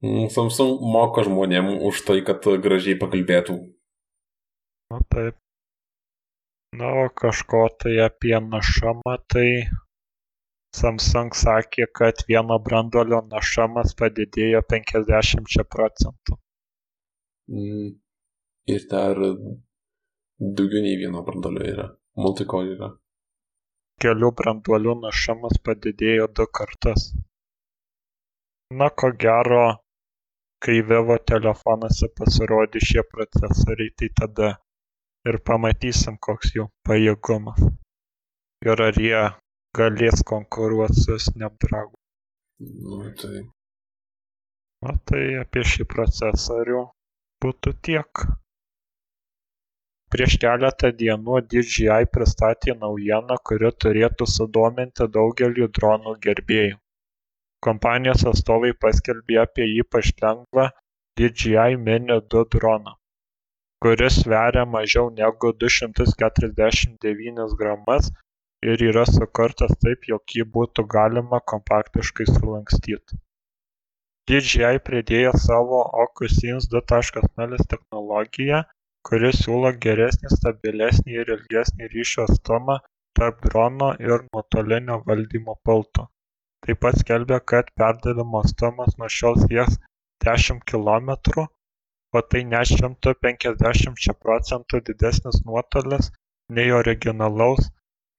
Mm, 0.00 0.30
Samsung 0.32 0.80
moka 0.80 1.20
žmonėm 1.26 1.66
už 1.84 1.98
tai, 2.08 2.22
kad 2.24 2.46
gražiai 2.64 2.96
pakalbėtų. 3.00 3.56
Na 4.92 5.00
taip. 5.12 5.36
Na, 6.80 6.88
o 7.02 7.10
kažko 7.22 7.66
tai 7.82 7.98
apie 8.06 8.32
našumą, 8.40 9.18
tai 9.28 9.68
Samsung 10.78 11.36
sakė, 11.36 11.90
kad 12.00 12.24
vieno 12.30 12.56
brandolio 12.64 13.20
našumas 13.34 13.92
padidėjo 13.98 14.62
50 14.72 15.68
procentų. 15.74 16.40
Mm. 17.50 17.90
Ir 18.70 18.82
dar 18.90 19.18
daugiau 20.38 20.82
nei 20.84 20.96
vieno 21.00 21.22
brandolio 21.26 21.64
yra. 21.72 21.86
Multicore 22.22 22.74
yra. 22.76 22.88
Kelių 24.00 24.30
branduolių 24.38 24.94
našumas 25.02 25.58
padidėjo 25.66 26.28
du 26.38 26.46
kartus. 26.58 27.10
Na, 28.80 28.88
ko 29.02 29.10
gero, 29.24 29.64
kai 30.62 30.78
Vivo 30.90 31.16
telefonuose 31.32 32.08
pasirodys 32.20 32.86
šie 32.90 33.02
procesoriai, 33.12 33.92
tai 33.98 34.08
tada 34.20 34.50
ir 35.28 35.40
pamatysim, 35.50 36.20
koks 36.26 36.54
jų 36.56 36.68
pajėgumas. 36.86 37.60
Ir 38.68 38.84
ar 38.86 39.02
jie 39.06 39.24
galės 39.76 40.22
konkuruoti 40.32 41.02
su 41.02 41.18
Snapdragon. 41.26 41.98
Nu, 42.60 43.02
tai. 43.20 43.42
Na 44.84 44.94
tai 45.08 45.24
apie 45.42 45.66
šį 45.72 45.88
procesorių 45.90 46.86
būtų 47.44 47.72
tiek. 47.86 48.22
Prieš 50.14 50.32
keletą 50.42 50.90
dienų 51.00 51.40
DJI 51.50 52.06
pristatė 52.14 52.74
naujieną, 52.78 53.36
kuri 53.50 53.70
turėtų 53.84 54.26
sudominti 54.36 55.06
daugelį 55.16 55.68
dronų 55.78 56.14
gerbėjų. 56.26 56.78
Kompanijos 57.66 58.24
atstovai 58.30 58.72
paskelbė 58.84 59.38
apie 59.44 59.68
ypač 59.82 60.10
lengvą 60.24 60.66
DJI 61.20 61.78
Mini 61.86 62.18
2 62.34 62.44
droną, 62.56 62.96
kuris 63.84 64.18
sveria 64.24 64.66
mažiau 64.74 65.10
negu 65.22 65.52
249 65.64 67.56
gramas 67.62 68.10
ir 68.72 68.86
yra 68.90 69.06
sukurtas 69.14 69.78
taip, 69.84 70.10
jog 70.12 70.36
jį 70.36 70.46
būtų 70.58 70.88
galima 70.98 71.40
kompaktiškai 71.54 72.26
sulankstyti. 72.34 73.20
DJI 74.30 74.78
pridėjo 74.86 75.30
savo 75.42 75.78
OcuSense 76.02 76.68
2.0 76.72 77.56
technologiją, 77.70 78.58
kuri 79.08 79.30
siūlo 79.34 79.70
geresnį, 79.84 80.30
stabilesnį 80.34 81.16
ir 81.22 81.32
ilgesnį 81.34 81.88
ryšio 81.94 82.26
atstumą 82.28 82.76
tarp 83.18 83.40
drono 83.46 83.88
ir 84.04 84.22
nuotolinio 84.28 85.00
valdymo 85.08 85.56
pulto. 85.66 86.04
Taip 86.62 86.78
pat 86.84 87.00
skelbia, 87.00 87.40
kad 87.52 87.72
perdavimo 87.80 88.42
atstumas 88.44 88.94
nuo 89.00 89.08
šiol 89.14 89.40
sieks 89.40 89.80
10 90.26 90.62
km, 90.72 91.10
o 92.14 92.22
tai 92.34 92.42
net 92.52 92.70
150 92.76 94.14
procentų 94.26 94.82
didesnis 94.90 95.40
nuotolis 95.48 96.12
nei 96.60 96.70
originalaus 96.82 97.72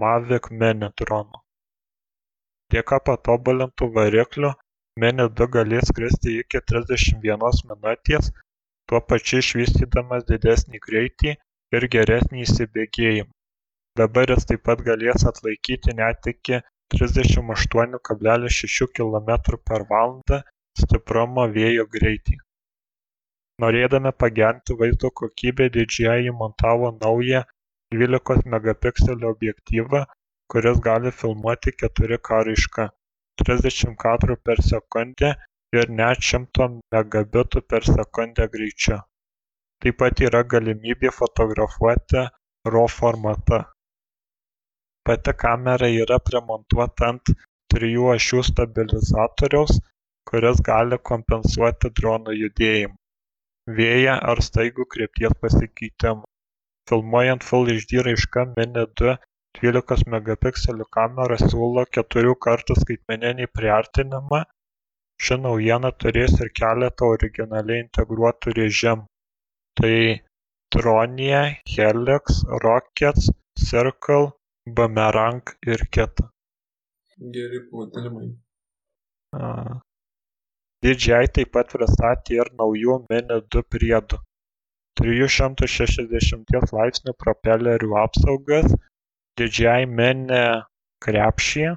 Mavic 0.04 0.52
Mini 0.52 0.92
drono. 1.04 1.46
Dėka 2.76 3.00
patobulintų 3.08 3.90
variklių 4.02 4.52
Mini 5.00 5.24
2 5.40 5.46
galės 5.52 5.88
skristi 5.88 6.34
iki 6.42 6.60
31 6.70 7.62
minutės 7.70 8.32
tuo 8.92 9.00
pačiu 9.12 9.40
išvystydamas 9.44 10.26
didesnį 10.32 10.82
greitį 10.88 11.36
ir 11.78 11.88
geresnį 11.94 12.44
įsibėgėjimą. 12.46 13.32
Dabar 14.02 14.34
jis 14.36 14.50
taip 14.50 14.66
pat 14.68 14.84
galės 14.90 15.24
atlaikyti 15.32 15.96
net 16.02 16.28
iki 16.34 16.60
trisdešimt 16.92 17.56
aštuonių 17.56 18.02
kablelis 18.10 18.58
šešių 18.60 18.88
kilometrų 19.00 19.62
per 19.72 19.88
valandą 19.94 20.42
stiprumo 20.84 21.48
vėjo 21.56 21.88
greitį. 21.96 22.38
Norėdami 23.64 24.12
pagerinti 24.24 24.76
vaizdo 24.84 25.12
kokybę 25.22 25.70
didžėja 25.78 26.20
įmontavo 26.34 26.92
naują 26.98 27.46
dvylikos 27.96 28.44
megapikselių 28.56 29.36
objektyvą 29.36 30.04
kuris 30.52 30.80
gali 30.88 31.12
filmuoti 31.20 31.72
4K 31.82 32.42
raiška 32.48 32.92
30 33.48 33.96
kadrų 34.04 34.38
per 34.48 34.62
sekundę 34.68 35.32
ir 35.78 35.92
net 36.00 36.24
šimto 36.30 36.68
megabitų 36.96 37.62
per 37.74 37.88
sekundę 37.88 38.48
greičiu. 38.56 38.98
Taip 39.82 39.98
pat 40.02 40.24
yra 40.28 40.42
galimybė 40.54 41.12
fotografuoti 41.20 42.26
RAW 42.74 42.90
formatu. 42.96 43.62
Pati 45.08 45.34
kamera 45.44 45.88
yra 45.90 46.20
primontuota 46.26 47.08
ant 47.14 47.32
trijų 47.74 48.12
ašių 48.16 48.44
stabilizatoriaus, 48.50 49.80
kuris 50.30 50.62
gali 50.68 51.00
kompensuoti 51.10 51.90
drono 52.00 52.36
judėjimą, 52.38 52.94
vėją 53.80 54.20
ar 54.34 54.44
staigų 54.50 54.86
krypties 54.96 55.34
pasikeitimą. 55.46 56.28
Filmuojant 56.90 57.48
Full 57.48 57.74
HD 57.74 58.06
raiška 58.06 58.46
Mini 58.54 58.86
2 59.02 59.18
12 59.60 60.08
megapikselių 60.16 60.88
kamera 60.98 61.38
siūlo 61.42 61.84
keturių 61.98 62.36
kartų 62.48 62.78
skaitmeninį 62.82 63.48
priartinimą 63.60 64.42
ši 65.22 65.38
naujiena 65.46 65.92
turės 66.04 66.40
ir 66.46 66.50
keletą 66.62 67.12
originaliai 67.16 67.84
integruotų 67.84 68.56
režimų 68.58 69.08
tai 69.82 70.22
Tronija, 70.72 71.42
Helix, 71.68 72.44
Rockets, 72.64 73.30
Circle, 73.60 74.32
Boomerang 74.66 75.42
ir 75.68 75.84
kita. 75.92 76.30
Geri 77.36 77.60
pavadinimai. 77.70 78.30
DJI 80.82 81.28
taip 81.38 81.52
pat 81.56 81.74
pristatė 81.76 82.40
ir 82.40 82.52
naujų 82.62 82.98
Mini 83.10 83.40
2 83.56 83.64
priedų. 83.76 84.22
360 85.02 86.74
laipsnių 86.78 87.14
propelerių 87.24 87.94
apsaugas, 88.02 88.74
Mini 90.00 90.42
krepšį, 91.06 91.70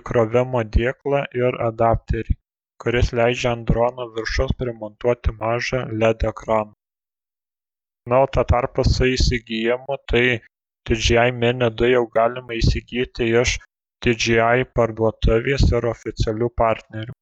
įkrovimo 0.00 0.64
dėklą 0.78 1.24
ir 1.44 1.62
adapterį 1.70 2.36
kuris 2.82 3.14
leidžia 3.20 3.54
ant 3.56 3.66
drono 3.68 4.10
viršaus 4.18 4.52
primontuoti 4.60 5.34
mažą 5.40 5.86
led 6.02 6.28
ekraną 6.34 6.72
na 8.10 8.22
o 8.24 8.26
tuo 8.34 8.44
tarpu 8.52 8.84
su 8.84 9.06
įsigijimu 9.14 9.96
tai 10.12 10.24
DJI 10.88 11.32
Mini 11.40 11.68
2 11.80 11.90
jau 11.92 12.04
galima 12.16 12.56
įsigyti 12.58 13.28
iš 13.40 13.56
DJI 14.06 14.64
parduotuvės 14.78 15.66
ir 15.70 15.86
oficialių 15.90 16.48
partnerių. 16.62 17.14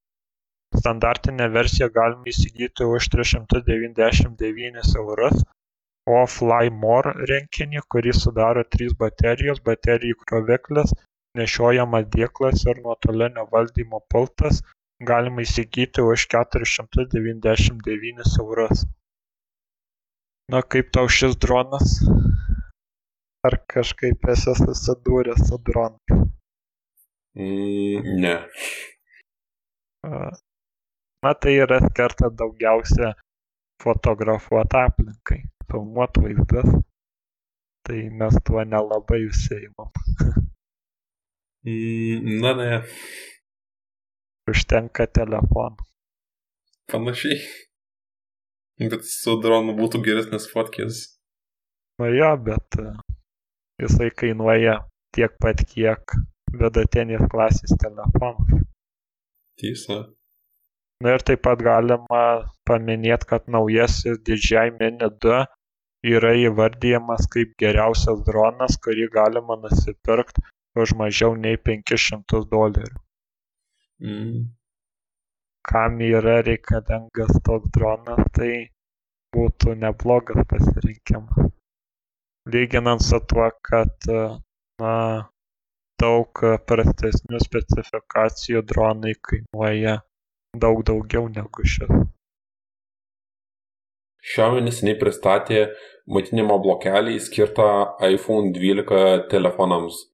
Standartinę 0.80 1.48
versiją 1.56 1.88
galima 1.98 2.30
įsigyti 2.32 2.86
už 2.96 3.08
399 3.16 4.94
eurus, 5.02 5.42
o 6.08 6.18
Fly 6.32 6.70
More 6.82 7.12
rinkinį, 7.30 7.82
kurį 7.92 8.14
sudaro 8.16 8.64
3 8.76 8.94
baterijos, 9.02 9.60
baterijų 9.68 10.16
kroviklis, 10.24 10.94
nešiojamas 11.40 12.06
dėklas 12.14 12.64
ir 12.70 12.80
nuotolinio 12.84 13.44
valdymo 13.52 14.00
pultas. 14.12 14.62
Galima 15.08 15.44
įsigyti 15.44 16.02
už 16.02 16.24
keturis 16.32 16.72
šimtus 16.74 17.10
devyniasdešimt 17.12 17.84
devynis 17.86 18.32
eurus. 18.42 18.82
Na 20.50 20.62
kaip 20.74 20.88
tau 20.96 21.10
šis 21.18 21.36
dronas? 21.44 21.98
Ar 23.46 23.54
kažkaip 23.74 24.26
esi 24.32 24.54
susidūręs 24.58 25.44
su 25.50 25.58
dronais 25.68 26.24
mm, 27.38 28.08
ne. 28.24 28.34
Na 31.22 31.34
tai 31.42 31.54
yra 31.66 31.78
skirta 31.84 32.32
daugiausia 32.40 33.12
fotografuoti 33.84 34.82
aplinkai 34.82 35.40
filmuoti 35.70 36.24
vaizdus 36.24 36.82
tai 37.88 38.02
mes 38.20 38.34
tuo 38.46 38.64
nelabai 38.64 39.22
užsiimam 39.28 39.90
mm, 41.64 42.40
na 42.42 42.54
ne 42.58 42.70
užtenka 44.50 45.06
telefono. 45.06 45.76
Panašiai. 46.92 47.38
Bet 48.90 49.04
su 49.04 49.34
dronu 49.42 49.74
būtų 49.76 50.00
geresnės 50.06 50.46
fotkės. 50.52 51.00
Na 52.00 52.08
jo, 52.14 52.30
bet 52.46 52.78
e, 52.80 52.92
jisai 53.82 54.08
kainuoja 54.14 54.78
tiek 55.16 55.34
pat, 55.42 55.64
kiek 55.72 56.14
vidutinės 56.54 57.26
klasės 57.32 57.74
telefonas. 57.82 58.62
Tiesa. 59.58 59.98
Na 61.02 61.14
ir 61.14 61.24
taip 61.26 61.42
pat 61.44 61.60
galima 61.62 62.22
paminėti, 62.66 63.28
kad 63.30 63.50
naujasis 63.50 64.22
DJI 64.26 64.78
Mini 64.78 65.10
2 65.26 65.42
yra 66.06 66.34
įvardyjamas 66.38 67.26
kaip 67.32 67.54
geriausias 67.58 68.22
dronas, 68.26 68.78
kurį 68.84 69.08
galima 69.14 69.58
nusipirkti 69.62 70.44
už 70.78 70.94
mažiau 71.00 71.34
nei 71.34 71.58
500 71.58 72.44
dolerių. 72.52 72.98
Mm. 74.04 74.46
Kam 75.68 76.00
yra 76.00 76.38
reikalingas 76.46 77.40
toks 77.44 77.72
dronas, 77.74 78.22
tai 78.32 78.52
būtų 79.34 79.74
neblogas 79.82 80.46
pasirinkimas. 80.48 81.50
Lyginant 82.48 83.02
su 83.04 83.18
tuo, 83.28 83.50
kad 83.68 84.06
na, 84.80 84.94
daug 86.00 86.44
prastesnių 86.70 87.40
specifikacijų 87.42 88.62
dronai 88.70 89.16
kainuoja 89.28 89.98
daug 90.56 90.84
daugiau 90.86 91.28
negu 91.28 91.66
šis. 91.74 91.90
Xiaomi 94.24 94.64
neseniai 94.66 94.98
pristatė 94.98 95.64
maitinimo 96.10 96.58
blokelį 96.62 97.18
skirtą 97.22 97.68
iPhone 98.08 98.52
12 98.56 99.28
telefonams 99.30 100.06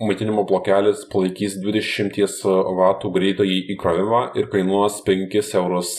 maitinimo 0.00 0.42
blokelis 0.48 1.04
palaikys 1.12 1.58
dvidešimties 1.62 2.40
vatų 2.78 3.10
greitąjį 3.14 3.60
įkrovimą 3.74 4.22
ir 4.40 4.48
kainuos 4.52 5.00
5 5.06 5.54
eurus 5.60 5.92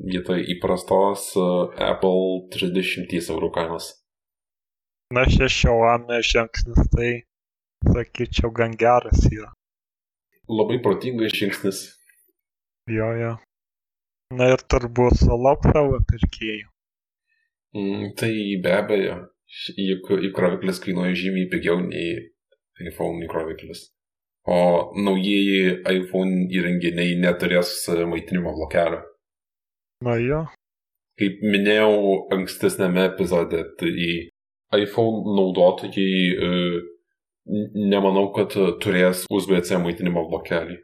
vietoj 0.00 0.42
įprastos 0.54 1.30
e, 1.36 1.46
Apple 1.90 2.48
30 2.52 3.16
eurų 3.34 3.50
kainos. 3.56 3.90
Na, 5.12 5.26
šešiauame 5.28 6.20
žingsnis, 6.24 6.86
tai 6.94 7.10
sakyčiau, 7.84 8.52
gan 8.54 8.76
geras 8.78 9.26
yra. 9.28 9.50
Labai 10.48 10.78
protingas 10.84 11.34
žingsnis. 11.36 11.82
Jo, 12.88 13.10
jo. 13.18 13.34
Na 14.30 14.46
ir 14.52 14.62
turbūt 14.70 15.18
sulauks 15.24 15.72
savo 15.74 15.98
pirkėjų. 16.06 16.68
Mm, 17.74 18.12
tai 18.18 18.32
be 18.62 18.74
abejo, 18.74 19.16
juk 19.78 20.12
įkroviklis 20.30 20.78
kainuoja 20.84 21.16
žymiai 21.18 21.48
pigiau 21.50 21.80
nei 21.82 22.12
iPhone 22.86 23.24
įkroviklis. 23.26 23.88
O 24.46 24.58
naujieji 24.96 25.82
iPhone 25.90 26.46
įrenginiai 26.54 27.18
neturės 27.20 27.74
maitinimo 28.08 28.54
blokelio. 28.56 29.02
Na 30.06 30.16
jo. 30.22 30.44
Kaip 31.20 31.42
minėjau 31.44 32.30
ankstesnėme 32.32 33.04
epizode, 33.10 33.66
tai 33.82 33.92
iPhone 34.80 35.34
naudotojai 35.36 36.14
e, 36.30 36.50
nemanau, 37.92 38.30
kad 38.32 38.54
turės 38.80 39.26
USB-C 39.28 39.82
maitinimo 39.82 40.24
blokelį. 40.30 40.78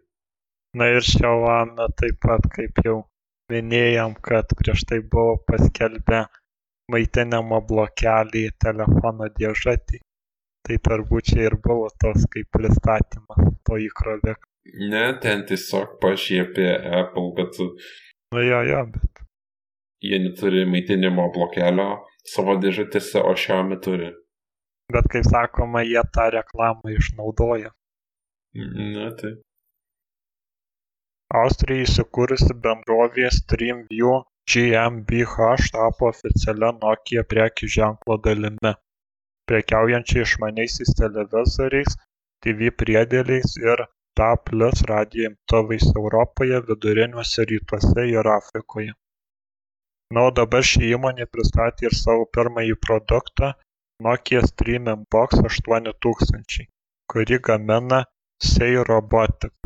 Na 0.77 0.91
ir 0.93 1.07
Xiaomi 1.07 1.87
taip 1.97 2.19
pat, 2.21 2.51
kaip 2.53 2.83
jau 2.85 2.99
minėjom, 3.53 4.17
kad 4.27 4.53
prieš 4.59 4.85
tai 4.91 5.01
buvo 5.13 5.37
paskelbę 5.49 6.25
maitinimo 6.93 7.61
blokelį 7.69 8.45
telefono 8.63 9.31
dėžutį. 9.39 10.03
Tai 10.67 10.77
turbūt 10.89 11.31
čia 11.31 11.47
ir 11.47 11.57
buvo 11.63 11.87
tos 12.03 12.27
kaip 12.33 12.49
pristatymas 12.55 13.53
to 13.67 13.79
įkrovė. 13.85 14.35
Ne, 14.91 15.05
ten 15.23 15.45
tiesiog 15.47 16.01
pašiepė 16.03 16.67
Apple, 17.03 17.31
kad... 17.39 17.61
Nu 18.35 18.43
jo, 18.43 18.63
jo, 18.67 18.83
bet. 18.95 19.23
Jie 20.03 20.19
neturi 20.25 20.65
maitinimo 20.69 21.29
blokelio 21.35 21.91
savo 22.27 22.57
dėžutėse, 22.63 23.23
o 23.23 23.35
Xiaomi 23.39 23.79
turi. 23.83 24.11
Bet 24.93 25.07
kaip 25.11 25.27
sakoma, 25.27 25.85
jie 25.87 26.03
tą 26.15 26.27
reklamą 26.35 26.93
išnaudoja. 26.99 27.71
Ne, 28.57 29.07
tai. 29.21 29.37
Austrijoje 31.35 31.85
įsikūrusi 31.89 32.55
bendrovė 32.65 33.31
StreamView 33.35 34.11
GmbH 34.53 35.71
tapo 35.75 36.11
oficialia 36.13 36.69
Nokia 36.77 37.25
prekių 37.33 37.67
ženklo 37.77 38.17
dalimi, 38.27 38.73
prekiaujančia 39.51 40.23
išmaniaisiais 40.23 40.95
televizoriais, 41.01 41.99
TV 42.47 42.71
priedėliais 42.83 43.57
ir 43.59 43.83
DAB+ 44.21 44.55
radijo 44.93 45.33
imtuvais 45.33 45.89
Europoje, 45.97 46.63
Viduriniuose 46.69 47.49
Rytuose 47.51 48.07
ir 48.13 48.31
Afrikoje. 48.37 48.95
Na, 50.15 50.29
o 50.29 50.31
dabar 50.31 50.63
ši 50.63 50.93
įmonė 50.95 51.27
pristatė 51.27 51.89
ir 51.91 51.99
savo 52.05 52.29
pirmąjį 52.37 52.77
produktą 52.87 53.53
Nokia 54.07 54.47
Streaming 54.47 55.03
Box 55.11 55.43
8000, 55.43 56.69
kurį 57.11 57.43
gamina 57.51 58.05
Sei 58.53 58.79
Robotics. 58.91 59.66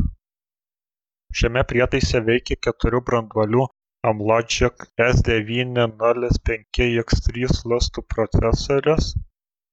Šiame 1.39 1.61
prietaise 1.67 2.19
veikia 2.27 2.55
keturių 2.67 2.99
branduolių 3.09 3.65
Amlogic 4.09 4.81
S905X3 5.05 7.51
lustų 7.71 8.03
procesorius 8.13 9.05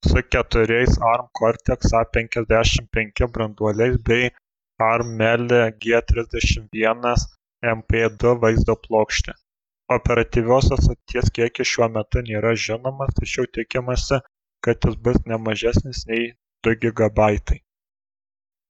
su 0.09 0.23
keturiais 0.35 0.93
ARM 1.13 1.27
Cortex 1.41 1.81
A55 2.01 3.29
branduoliais 3.39 3.97
bei 4.11 4.25
ARM 4.91 5.09
Mele 5.23 5.63
G31 5.85 7.17
MP2 7.75 8.23
vaizdo 8.45 8.75
plokštė. 8.87 9.33
Operatyviosios 9.99 10.83
ateities 10.85 11.27
kiekis 11.39 11.69
šiuo 11.73 11.87
metu 11.97 12.19
nėra 12.29 12.53
žinomas, 12.67 13.11
tačiau 13.19 13.45
tikimasi, 13.59 14.17
kad 14.65 14.77
jis 14.87 14.97
bus 15.09 15.19
ne 15.27 15.37
mažesnis 15.49 15.99
nei 16.13 16.23
2 16.69 16.73
GB 16.85 17.19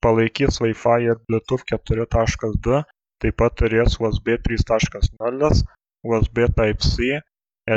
palaikys 0.06 0.60
wi-fi 0.64 0.98
ir 1.10 1.22
bluetooth 1.26 1.64
keturi 1.72 2.06
taškas 2.16 2.58
du 2.66 2.82
taip 3.24 3.38
pat 3.42 3.56
turės 3.62 3.98
usb 4.08 4.34
trys 4.48 4.66
taškas 4.72 5.10
nulis 5.20 5.64
usb 6.16 6.44
type 6.60 6.90
c 6.90 7.14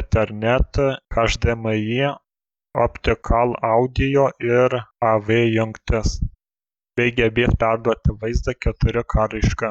ethernet 0.02 0.84
hdmi 1.16 2.12
optical 2.86 3.56
audio 3.72 4.28
ir 4.40 4.78
av 5.14 5.34
jungtis 5.56 6.20
bei 7.00 7.12
gebės 7.18 7.54
perduoti 7.64 8.16
vaizdą 8.22 8.54
4K 8.66 9.28
raiška. 9.34 9.70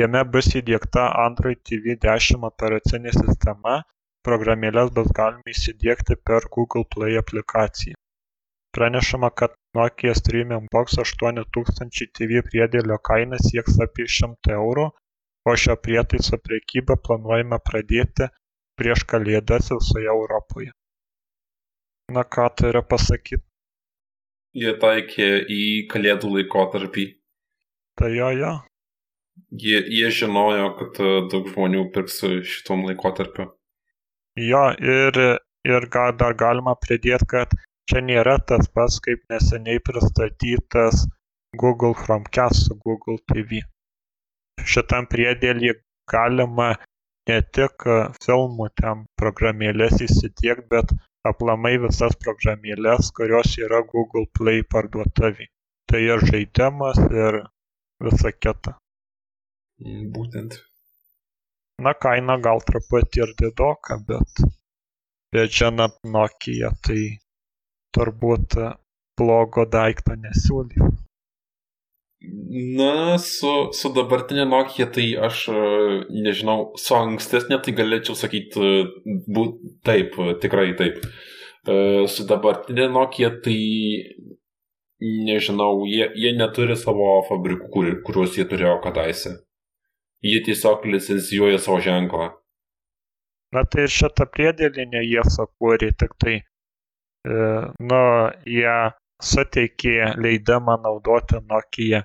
Jame 0.00 0.22
bus 0.34 0.48
įdėkta 0.60 1.06
Android 1.24 1.60
TV 1.68 1.96
10 2.04 2.46
operacinė 2.48 3.12
sistema, 3.16 3.74
programėlės 4.28 4.92
bus 4.98 5.10
galima 5.18 5.54
įsidėkti 5.54 6.16
per 6.30 6.48
Google 6.56 6.86
Play 6.94 7.18
aplikaciją. 7.22 7.98
Pranešama, 8.72 9.30
kad 9.30 9.52
Nokia 9.76 10.14
Streaming 10.16 10.68
Box 10.72 10.96
aštuoni 11.02 11.44
tūkstančiai 11.54 12.08
TV 12.16 12.40
priedėlio 12.46 12.96
kaina 13.04 13.36
sieks 13.46 13.76
apie 13.84 14.06
šimtą 14.08 14.54
eurų, 14.56 14.86
o 15.48 15.54
šio 15.62 15.76
prietaiso 15.86 16.38
prekybą 16.40 16.96
planuojama 17.06 17.58
pradėti 17.68 18.28
prieš 18.80 19.04
kalėdas 19.12 19.68
visoje 19.74 20.08
Europoje. 20.12 20.70
Na 22.16 22.24
ką 22.24 22.46
turiu 22.60 22.82
pasakyti? 22.88 23.44
Jie 24.56 24.72
taikė 24.80 25.28
į 25.48 25.62
kalėdų 25.92 26.30
laikotarpį. 26.36 27.04
Tai 28.00 28.10
jo, 28.12 28.30
jo. 28.36 28.52
Jie, 29.64 29.78
jie 29.98 30.08
žinojo, 30.12 30.66
kad 30.80 31.00
e, 31.00 31.12
daug 31.32 31.48
žmonių 31.52 31.86
pirks 31.92 32.18
šitom 32.54 32.84
laikotarpiu. 32.88 33.46
Jo, 34.40 34.64
ir, 34.80 35.20
ir 35.68 35.88
gal 35.92 36.12
dar 36.20 36.36
galima 36.40 36.74
pridėti, 36.84 37.28
kad 37.32 37.56
čia 37.90 38.04
nėra 38.08 38.38
tas 38.52 38.70
pats 38.78 39.00
kaip 39.06 39.22
neseniai 39.32 39.82
pristatytas 39.90 41.06
google 41.64 41.94
chromecast 42.02 42.68
su 42.68 42.78
google 42.86 43.18
tv 43.32 43.62
šitam 44.74 45.08
priedėly 45.14 45.74
galima 46.12 46.72
ne 47.30 47.38
tik 47.56 47.86
filmų 48.24 48.68
ten 48.80 49.06
programėles 49.20 50.00
įsidiegt 50.06 50.68
bet 50.74 50.94
aplamai 51.30 51.72
visas 51.84 52.16
programėles 52.24 53.10
kurios 53.18 53.56
yra 53.66 53.82
google 53.92 54.26
play 54.38 54.64
parduotuvėj. 54.74 55.48
Tai 55.90 56.00
ir 56.02 56.24
žaidimas 56.30 56.98
ir 57.22 57.38
visa 58.06 58.32
kita. 58.32 58.74
Būtent. 60.16 60.58
Na 61.86 61.92
kaina 62.04 62.38
gal 62.46 62.62
truputį 62.66 63.22
ir 63.24 63.34
didoka 63.42 63.98
bet 64.08 64.42
bet 65.34 65.54
žinant 65.58 65.96
nokia 66.16 66.70
tai 66.86 67.02
turbūt 67.94 68.58
blogo 69.18 69.66
daikto 69.68 70.16
nesiūlys. 70.18 71.02
Na, 72.78 73.18
su, 73.18 73.50
su 73.74 73.90
dabartinė 73.96 74.44
Nokia, 74.46 74.86
tai 74.94 75.08
aš 75.26 75.48
nežinau, 76.12 76.70
su 76.78 76.94
ankstesnė, 76.94 77.58
tai 77.64 77.74
galėčiau 77.74 78.14
sakyti, 78.18 78.74
būt, 79.26 79.56
taip, 79.86 80.14
tikrai 80.44 80.68
taip. 80.78 81.00
Su 82.12 82.26
dabartinė 82.28 82.86
Nokia, 82.94 83.32
tai 83.42 83.56
nežinau, 85.02 85.82
jie, 85.90 86.06
jie 86.14 86.30
neturi 86.38 86.76
savo 86.78 87.16
fabrikų, 87.26 87.70
kur, 87.74 87.90
kuriuos 88.06 88.38
jie 88.38 88.46
turėjo 88.46 88.76
kadaise. 88.84 89.40
Jie 90.22 90.38
tiesiog 90.46 90.86
licencijuoja 90.86 91.58
savo 91.58 91.80
ženklą. 91.82 92.30
Na 93.52 93.66
tai 93.66 93.88
ir 93.88 93.92
šitą 93.92 94.28
priedėlinę 94.30 95.02
jie 95.02 95.26
sukūrė, 95.26 95.90
tik 95.98 96.14
tai 96.22 96.38
E, 97.22 97.34
nu 97.78 98.02
jie 98.48 98.76
suteikė 99.22 100.14
leidimą 100.18 100.78
naudoti 100.82 101.40
Nokia 101.46 102.02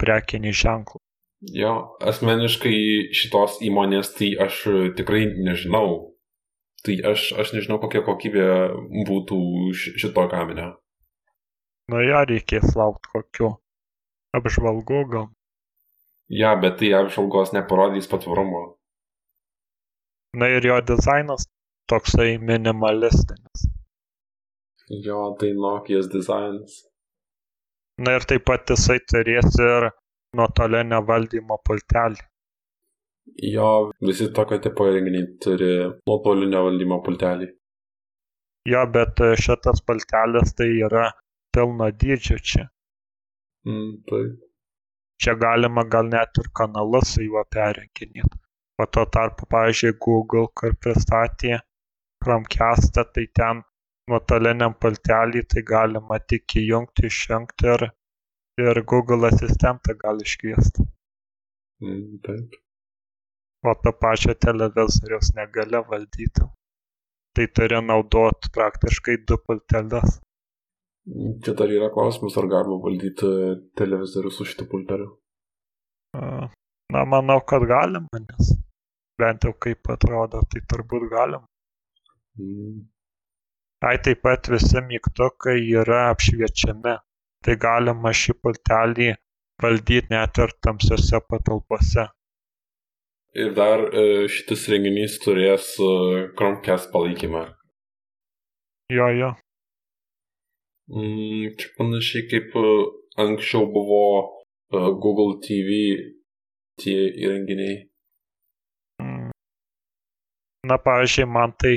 prekinį 0.00 0.52
ženklą. 0.62 1.00
Jo, 1.54 1.72
asmeniškai 2.02 2.78
šitos 3.14 3.60
įmonės 3.62 4.10
tai 4.16 4.32
aš 4.42 4.64
tikrai 4.98 5.28
nežinau. 5.46 6.14
Tai 6.82 6.94
aš, 7.12 7.32
aš 7.38 7.54
nežinau, 7.54 7.78
kokia 7.82 8.02
kokybė 8.06 8.46
būtų 9.06 9.38
šito 9.74 10.26
gaminio. 10.30 10.72
Nu 11.88 12.02
ją 12.04 12.24
reikės 12.28 12.74
laukti 12.78 13.10
kokiu 13.14 13.52
apžvalgų 14.36 15.04
gal. 15.14 15.28
Ja, 16.28 16.52
bet 16.60 16.78
tai 16.82 16.92
apžvalgos 16.98 17.54
neparodys 17.56 18.10
patvarumo. 18.10 18.76
Na 20.36 20.50
ir 20.52 20.66
jo 20.68 20.76
dizainas 20.84 21.46
toksai 21.88 22.36
minimalistinis. 22.36 23.67
Jo, 24.90 25.36
tai 25.40 25.52
Nokijos 25.54 26.08
dizainas. 26.12 26.84
Na 27.98 28.14
ir 28.16 28.24
taip 28.30 28.44
pat 28.48 28.70
jisai 28.72 28.98
turės 29.12 29.58
ir 29.60 29.88
nuotolinio 30.38 31.00
valdymo 31.10 31.58
pultelį. 31.68 32.24
Jo, 33.52 33.70
visi 34.08 34.28
tokio 34.38 34.58
tipo 34.64 34.86
įrenginiai 34.88 35.26
turi 35.44 35.70
nuotolinio 36.08 36.64
valdymo 36.68 37.00
pultelį. 37.04 37.50
Jo, 38.72 38.84
bet 38.94 39.20
šitas 39.44 39.84
pultelis 39.88 40.54
tai 40.56 40.68
yra 40.88 41.08
pilno 41.56 41.90
dydžio 42.02 42.38
čia. 42.50 42.68
Mm, 43.68 43.92
taip. 44.08 44.36
Čia 45.18 45.34
galima 45.34 45.84
gal 45.92 46.08
net 46.12 46.38
ir 46.40 46.48
kanalus 46.60 47.14
su 47.14 47.24
juo 47.26 47.42
perrenginėti. 47.54 48.38
O 48.78 48.86
tuo 48.86 49.04
tarpu, 49.10 49.48
pavyzdžiui, 49.50 49.96
Google, 50.04 50.46
kur 50.54 50.76
pristatė 50.84 51.58
Chromecastą, 52.22 53.02
tai 53.14 53.24
ten 53.34 53.64
nuotoliniam 54.10 54.74
pultely 54.82 55.44
tai 55.54 55.64
galima 55.72 56.20
tik 56.32 56.58
įjungti 56.62 57.10
išjungti 57.12 57.72
ir 57.74 57.88
ir 58.66 58.82
google 58.92 59.28
asistentą 59.30 59.94
gal 60.04 60.24
iškviest 60.24 60.80
Mm, 61.80 62.18
taip. 62.22 62.54
O 63.66 63.74
tą 63.82 63.92
pačią 64.02 64.34
televizoriaus 64.46 65.34
negali 65.34 65.80
valdyti. 65.90 66.46
Tai 67.34 67.46
turi 67.54 67.78
naudoti 67.90 68.50
praktiškai 68.56 69.16
du 69.28 69.38
pultelius. 69.46 70.18
Čia 71.42 71.54
dar 71.58 71.70
yra 71.76 71.88
klausimas, 71.94 72.36
ar 72.40 72.48
galima 72.50 72.78
valdyti 72.86 73.30
televizorių 73.78 74.32
su 74.34 74.46
šitu 74.50 74.66
pulteliu. 74.72 75.12
Na, 76.94 77.04
manau, 77.14 77.38
kad 77.50 77.66
galima, 77.70 78.22
nes 78.26 78.52
bent 79.18 79.46
jau 79.46 79.54
kaip 79.66 79.90
atrodo, 79.94 80.42
tai 80.50 80.62
turbūt 80.72 81.08
galima. 81.14 81.46
Mm. 82.38 82.82
Ai 83.86 83.98
taip 84.02 84.24
pat 84.26 84.48
visi 84.50 84.80
mygtukai 84.82 85.60
yra 85.80 85.98
apšviečiami, 86.10 86.94
tai 87.46 87.54
galima 87.62 88.10
šį 88.20 88.32
pultelį 88.42 89.12
valdyti 89.62 90.10
net 90.10 90.38
ir 90.42 90.54
tamsiose 90.66 91.20
patalpose. 91.30 92.08
Ir 93.38 93.52
dar 93.54 93.84
e, 93.86 94.02
šitas 94.34 94.64
renginys 94.72 95.18
turės 95.22 95.68
e, 95.78 95.90
Chromecast 96.34 96.90
palaikymą. 96.90 97.44
Jo, 98.90 99.06
jo. 99.14 99.28
Mm, 100.90 101.52
čia 101.60 101.70
panašiai 101.78 102.24
kaip 102.32 102.56
e, 102.58 102.72
anksčiau 103.22 103.68
buvo 103.70 104.02
Google 104.72 105.38
TV 105.44 105.78
tie 106.82 106.96
įrenginiai. 107.14 107.76
Mm. 109.04 109.30
Na, 110.66 110.80
pavyzdžiui, 110.82 111.28
man 111.30 111.54
tai 111.62 111.76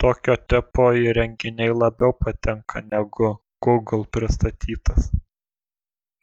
tokio 0.00 0.36
tipo 0.52 0.90
įrenginiai 0.96 1.74
labiau 1.82 2.14
patinka 2.24 2.80
negu 2.86 3.34
Google 3.64 4.06
pristatytas. 4.16 5.10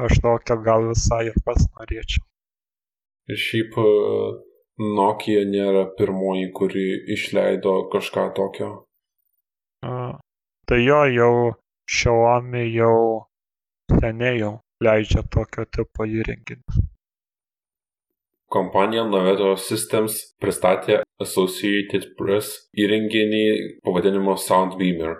Aš 0.01 0.19
tokio 0.23 0.57
gal 0.65 0.89
visai 0.89 1.27
ir 1.29 1.37
pats 1.45 1.69
norėčiau. 1.77 2.25
Ir 3.27 3.39
šiaip 3.43 3.77
Nokia 4.97 5.41
nėra 5.49 5.87
pirmoji, 5.97 6.49
kuri 6.57 6.83
išleido 7.13 7.71
kažką 7.93 8.25
tokio. 8.37 8.67
A, 9.85 9.93
tai 10.69 10.77
jo 10.83 10.99
jau 11.09 11.31
Xiaomi 11.89 12.67
jau 12.75 13.25
seniai 13.89 14.37
jau 14.41 14.53
leidžia 14.85 15.23
tokio 15.33 15.65
tipo 15.77 16.05
įrenginius. 16.05 16.77
Kompanija 18.47 19.03
Naveto 19.03 19.49
Systems 19.59 20.21
pristatė 20.39 21.01
Associated 21.19 22.13
Press 22.15 22.53
įrenginį 22.79 23.43
pavadinimu 23.83 24.37
Soundbeamer, 24.39 25.17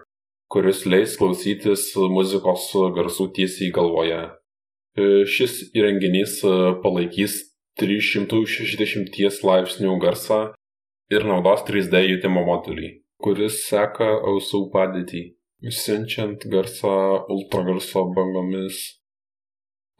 kuris 0.48 0.86
leis 0.88 1.18
klausytis 1.20 1.90
muzikos 2.14 2.70
garsų 2.96 3.28
tiesiai 3.36 3.74
galvoje. 3.76 4.22
Šis 5.28 5.60
įrenginys 5.76 6.40
palaikys 6.86 7.42
360 7.82 9.44
laipsnių 9.50 9.98
garsą 10.02 10.40
ir 11.12 11.28
naudos 11.28 11.66
3D 11.68 12.06
jutimo 12.08 12.46
modulį, 12.48 12.94
kuris 13.20 13.60
seka 13.68 14.08
ausų 14.32 14.70
padėtį, 14.72 15.24
siunčiant 15.68 16.48
garsą 16.48 16.96
ultragarso 17.28 18.08
bangomis. 18.16 18.80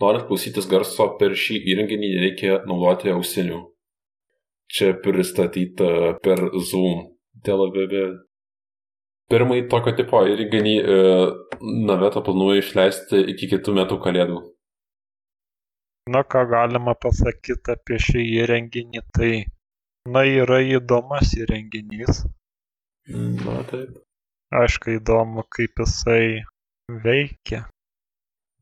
Norint 0.02 0.28
klausytis 0.30 0.68
garso 0.70 1.08
per 1.20 1.34
šį 1.34 1.58
įrenginį 1.74 2.10
reikia 2.22 2.60
naudoti 2.70 3.10
ausinių. 3.14 3.64
Čia 4.70 4.92
pristatyta 5.02 6.18
per 6.24 6.44
Zoom 6.70 7.08
Tel 7.46 7.64
Avive. 7.66 8.04
Pirmąjį 9.32 9.64
tokio 9.72 9.94
tipo 9.98 10.22
įrenginį 10.34 10.76
e, 10.80 11.00
Naveta 11.88 12.22
planuoja 12.24 12.62
išleisti 12.62 13.24
iki 13.34 13.50
kitų 13.56 13.74
metų 13.80 13.98
kalėdų. 14.06 14.38
Na, 16.14 16.22
ką 16.24 16.46
galima 16.48 16.94
pasakyti 16.96 17.74
apie 17.74 17.98
šį 18.00 18.22
įrenginį, 18.44 19.02
tai, 19.18 19.32
na, 20.08 20.24
yra 20.24 20.62
įdomus 20.64 21.34
įrenginys. 21.36 22.22
Na, 23.44 23.58
taip. 23.72 23.98
Aišku, 24.56 24.94
įdomu, 25.02 25.44
kaip 25.52 25.84
jisai 25.84 26.46
veikia. 27.04 27.66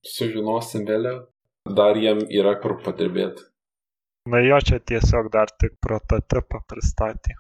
Sužinosim 0.05 0.85
vėliau. 0.89 1.25
Dar 1.77 1.97
jam 1.97 2.21
yra 2.29 2.53
kur 2.61 2.77
padirbėti. 2.85 3.47
Na, 4.29 4.41
jo 4.41 4.57
čia 4.67 4.79
tiesiog 4.91 5.31
dar 5.33 5.51
tik 5.61 5.75
prototipą 5.85 6.61
pristatė. 6.69 7.35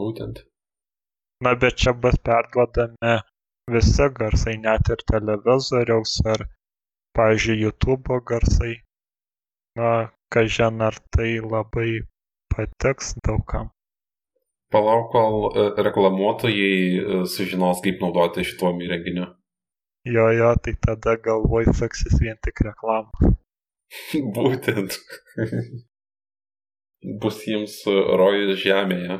Būtent. 0.00 0.44
Na, 1.46 1.54
bet 1.54 1.78
čia 1.82 1.94
bus 1.94 2.18
perduodami 2.26 3.14
visi 3.70 4.06
garsai, 4.18 4.56
net 4.66 4.90
ir 4.94 5.02
televizoriaus 5.12 6.18
ar, 6.34 6.44
pavyzdžiui, 7.18 7.58
YouTube 7.62 8.20
garsai. 8.30 8.74
Na, 9.78 10.10
kažin 10.34 10.82
ar 10.82 10.98
tai 11.14 11.38
labai 11.54 11.90
patiks 12.54 13.14
daugam. 13.26 13.70
Palauk, 14.72 15.12
kol 15.14 15.36
e, 15.48 15.66
reklamuotojai 15.86 16.78
e, 17.00 17.20
sužinos, 17.34 17.80
kaip 17.84 18.02
naudoti 18.04 18.44
šituo 18.44 18.74
įrenginiu. 18.84 19.30
Jo, 20.06 20.28
jo, 20.32 20.52
tai 20.64 20.74
tada 20.86 21.16
galvoj 21.24 21.72
suksis 21.80 22.20
vien 22.22 22.38
tik 22.44 22.62
reklama. 22.66 23.32
Būtent. 24.36 24.98
Bus 27.22 27.42
jiems 27.46 27.80
rojus 28.20 28.62
žemėje. 28.62 29.18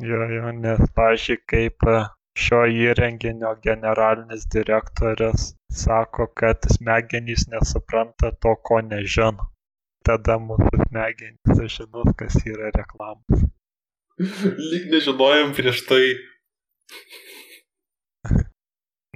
Jo, 0.00 0.24
jo, 0.32 0.50
nes, 0.56 0.80
pažiūrėk, 0.96 1.44
kaip 1.52 1.86
e, 1.92 2.00
šio 2.40 2.62
įrenginio 2.86 3.52
generalinis 3.64 4.46
direktorius 4.54 5.50
sako, 5.82 6.30
kad 6.40 6.64
smegenys 6.76 7.46
nesupranta 7.52 8.32
to, 8.40 8.56
ko 8.64 8.80
nežino 8.80 9.50
tada 10.06 10.38
mūsų 10.40 10.86
smegenys 10.88 11.62
žinos, 11.74 12.12
kas 12.18 12.36
yra 12.48 12.70
reklamos. 12.76 13.44
Lyg 14.70 14.88
nežinojom 14.92 15.54
prieš 15.56 15.84
tai. 15.88 16.04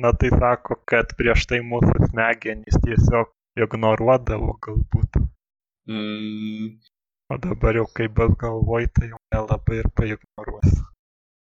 Na 0.03 0.11
tai 0.19 0.31
sako, 0.35 0.81
kad 0.91 1.13
prieš 1.19 1.47
tai 1.51 1.61
mūsų 1.63 2.09
smegenys 2.09 2.81
tiesiog 2.83 3.31
ignoruodavo 3.63 4.57
galbūt. 4.67 5.21
Mm. 5.87 6.75
O 7.31 7.39
dabar 7.41 7.79
jau 7.79 7.87
kaip 7.95 8.17
bet 8.19 8.35
galvoj, 8.41 8.89
tai 8.97 9.13
jau 9.13 9.21
nelabai 9.35 9.79
ir 9.85 9.89
paignoruos. 9.95 10.83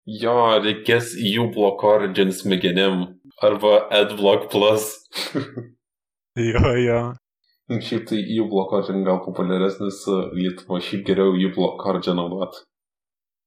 Jo, 0.04 0.36
reikės 0.60 1.14
jų 1.16 1.48
bloko 1.54 1.94
origin 1.96 2.34
smegenim 2.36 3.06
arba 3.42 3.86
AdBlock 4.02 4.50
Plus. 4.52 4.90
jo, 6.52 6.64
jo. 6.84 7.02
Šiaip 7.64 8.02
tai 8.10 8.18
uBlock 8.20 8.74
Origin 8.76 9.06
gal 9.06 9.22
populiaresnis 9.24 10.02
Lietuva, 10.36 10.82
šiaip 10.84 11.06
geriau 11.06 11.32
uBlock 11.32 11.86
Origin 11.88 12.18
naudot. 12.20 12.58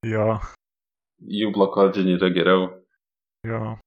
Jo. 0.02 0.40
uBlock 1.22 1.78
Origin 1.84 2.10
yra 2.16 2.32
geriau. 2.34 2.64
Jo. 3.46 3.78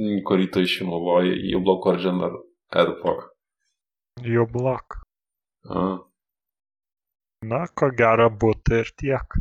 Kurį 0.00 0.46
tu 0.54 0.62
išnaudoji, 0.64 1.54
uBlock 1.58 1.90
Origin 1.92 2.22
ar 2.24 2.36
AdBlock? 2.82 3.26
uBlock. 4.44 5.00
A. 5.68 5.82
Na, 7.50 7.60
ko 7.76 7.90
gero 7.96 8.28
būtų 8.44 8.80
ir 8.80 8.92
tiek. 9.02 9.36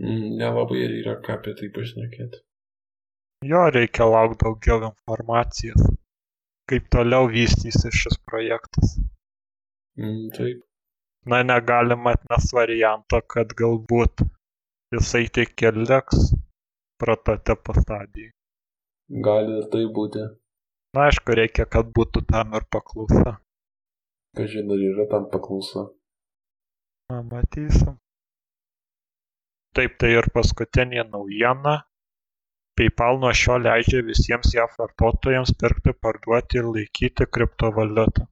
Nelabai 0.00 0.82
ir 0.84 0.94
yra 1.00 1.16
ką 1.24 1.38
apie 1.38 1.54
tai 1.56 1.70
pašnekėti. 1.72 2.42
Jo, 3.44 3.66
reikia 3.72 4.08
laukti 4.08 4.44
daugiau 4.44 4.84
informacijos. 4.90 5.88
Kaip 6.68 6.88
toliau 6.92 7.28
vystysi 7.32 7.92
šis 7.94 8.16
projektas. 8.28 8.96
Mm, 9.96 10.32
taip. 10.36 10.64
Na, 11.26 11.42
negalima 11.42 12.16
atmest 12.16 12.52
varianto, 12.56 13.20
kad 13.34 13.52
galbūt 13.60 14.24
jisai 14.94 15.26
tik 15.32 15.62
ir 15.68 15.78
liks 15.88 16.32
prototipo 17.00 17.76
stadijai. 17.80 18.35
Gali 19.08 19.58
ir 19.60 19.68
tai 19.72 19.84
būti. 19.98 20.24
Na, 20.96 21.06
aišku, 21.08 21.36
reikia, 21.38 21.66
kad 21.70 21.90
būtų 21.98 22.24
tam 22.30 22.54
ir 22.58 22.66
paklausa. 22.72 23.36
Kažin, 24.36 24.70
ar 24.72 24.82
yra 24.90 25.06
tam 25.10 25.28
paklausa. 25.32 25.86
Na, 27.12 27.22
matysim. 27.22 27.98
Taip, 29.76 29.98
tai 30.00 30.14
ir 30.16 30.30
paskutinė 30.34 31.04
naujiena. 31.10 31.82
PayPal 32.76 33.20
nuo 33.20 33.32
šiol 33.32 33.62
leidžia 33.64 34.02
visiems 34.04 34.54
JAV 34.56 34.74
vartotojams 34.80 35.52
pirkti, 35.60 35.94
parduoti 36.06 36.60
ir 36.60 36.72
laikyti 36.72 37.28
kriptovaliutą 37.32 38.26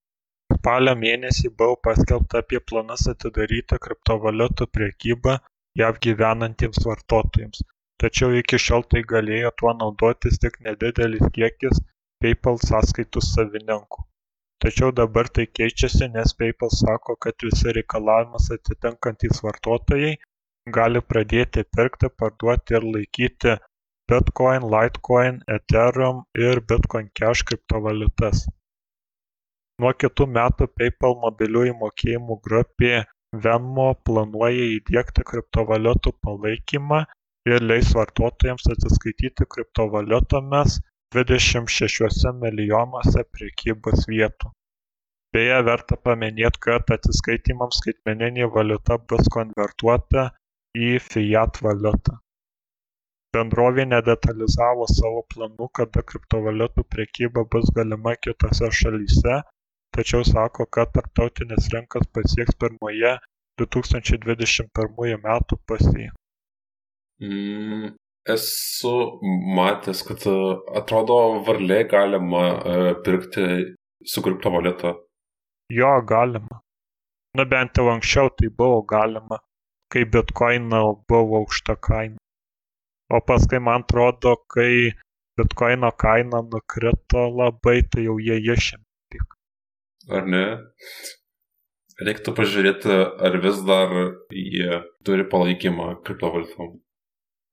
spalio 0.65 0.93
mėnesį 0.97 1.51
buvo 1.61 1.75
paskelbta 1.87 2.41
apie 2.43 2.59
planus 2.71 3.03
atidaryti 3.13 3.79
kriptovaliutų 3.87 4.67
prekybą 4.77 5.35
jav 5.81 5.99
gyvenantiems 6.07 6.81
vartotojams 6.89 7.61
tačiau 8.03 8.35
iki 8.41 8.61
šiol 8.67 8.87
tai 8.95 9.03
galėjo 9.13 9.53
tuo 9.61 9.75
naudotis 9.83 10.41
tik 10.45 10.59
nedidelis 10.67 11.29
kiekis 11.37 11.81
paypal 12.25 12.59
sąskaitų 12.71 13.23
savininkų. 13.29 14.05
Tačiau 14.65 14.93
dabar 15.01 15.29
tai 15.37 15.45
keičiasi 15.59 16.09
nes 16.17 16.33
paypal 16.41 16.71
sako 16.73 17.17
kad 17.27 17.47
visi 17.47 17.75
reikalavimus 17.79 18.51
atitinkantys 18.57 19.43
vartotojai 19.47 20.13
gali 20.77 21.03
pradėti 21.13 21.65
pirkti 21.77 22.09
parduoti 22.23 22.79
ir 22.79 22.87
laikyti 22.97 23.57
bitcoin 24.13 24.69
litecoin 24.75 25.41
ethereum 25.57 26.23
ir 26.47 26.61
bitcoin 26.73 27.11
cash 27.21 27.43
kriptovaliutas. 27.51 28.47
Nuo 29.83 29.93
kitų 30.05 30.29
metų 30.39 30.71
paypal 30.79 31.19
mobiliųjų 31.27 31.75
mokėjimų 31.83 32.39
grupė 32.49 32.95
Venmo 33.45 33.87
planuoja 34.07 34.67
įdėkti 34.79 35.25
kriptovaliutų 35.31 36.13
palaikymą 36.27 37.01
ir 37.51 37.65
leis 37.71 37.93
vartotojams 37.97 38.67
atsiskaityti 38.75 39.47
kriptovaliutomis 39.55 40.79
26 41.17 42.31
milijonuose 42.43 43.25
prekybos 43.37 44.07
vietų. 44.11 44.51
Beje, 45.35 45.59
verta 45.67 45.99
paminėti, 46.09 46.61
kad 46.67 46.91
atsiskaitymams 46.97 47.81
skaitmeninė 47.83 48.49
valiuta 48.57 48.99
bus 49.13 49.29
konvertuota 49.37 50.29
į 50.89 50.91
fiat 51.09 51.61
valiutą. 51.67 52.17
Bendrovė 53.35 53.85
nedetalizavo 53.91 54.87
savo 54.95 55.25
planų, 55.35 55.69
kada 55.81 56.05
kriptovaliutų 56.11 56.87
prekyba 56.97 57.45
bus 57.55 57.71
galima 57.79 58.15
kitose 58.27 58.71
šalyse, 58.81 59.41
tačiau 59.95 60.23
sako 60.31 60.71
kad 60.79 60.95
tarptautines 60.97 61.71
rinkas 61.75 62.07
pasieks 62.15 62.55
pirmoje 62.63 63.17
2021 63.63 65.19
metų 65.29 65.59
pusėje. 65.67 66.13
Mm, 67.23 67.95
esu 68.35 68.95
matęs, 69.57 70.03
kad 70.09 70.27
e, 70.27 70.35
atrodo 70.81 71.19
varliai 71.47 71.85
galima 71.89 72.45
uh, 72.55 72.91
pirkti 73.05 73.45
su 74.13 74.23
kriptovaliuta. 74.23 74.95
Jo, 75.73 75.93
galima. 76.09 76.61
Nu 77.37 77.47
bent 77.51 77.79
jau 77.79 77.89
anksčiau 77.93 78.31
tai 78.39 78.51
buvo 78.59 78.83
galima, 78.95 79.39
kai 79.93 80.05
bitkoino 80.05 80.83
buvo 81.09 81.43
aukšta 81.43 81.77
kaina. 81.89 82.19
O 83.13 83.21
paskui 83.21 83.61
man 83.61 83.85
atrodo, 83.85 84.37
kai 84.55 84.93
bitkoino 85.39 85.91
kaina 86.05 86.43
nukrito 86.43 87.29
labai, 87.41 87.83
tai 87.91 88.07
jau 88.09 88.19
jie 88.23 88.41
išėmė 88.55 88.85
ar 90.11 90.27
ne? 90.29 90.45
Reiktų 92.05 92.35
pažiūrėti, 92.35 92.95
ar 93.27 93.37
vis 93.43 93.61
dar 93.67 93.93
jie 94.35 94.81
turi 95.07 95.27
palaikymą 95.31 96.01
kriptovaliutom. 96.07 96.81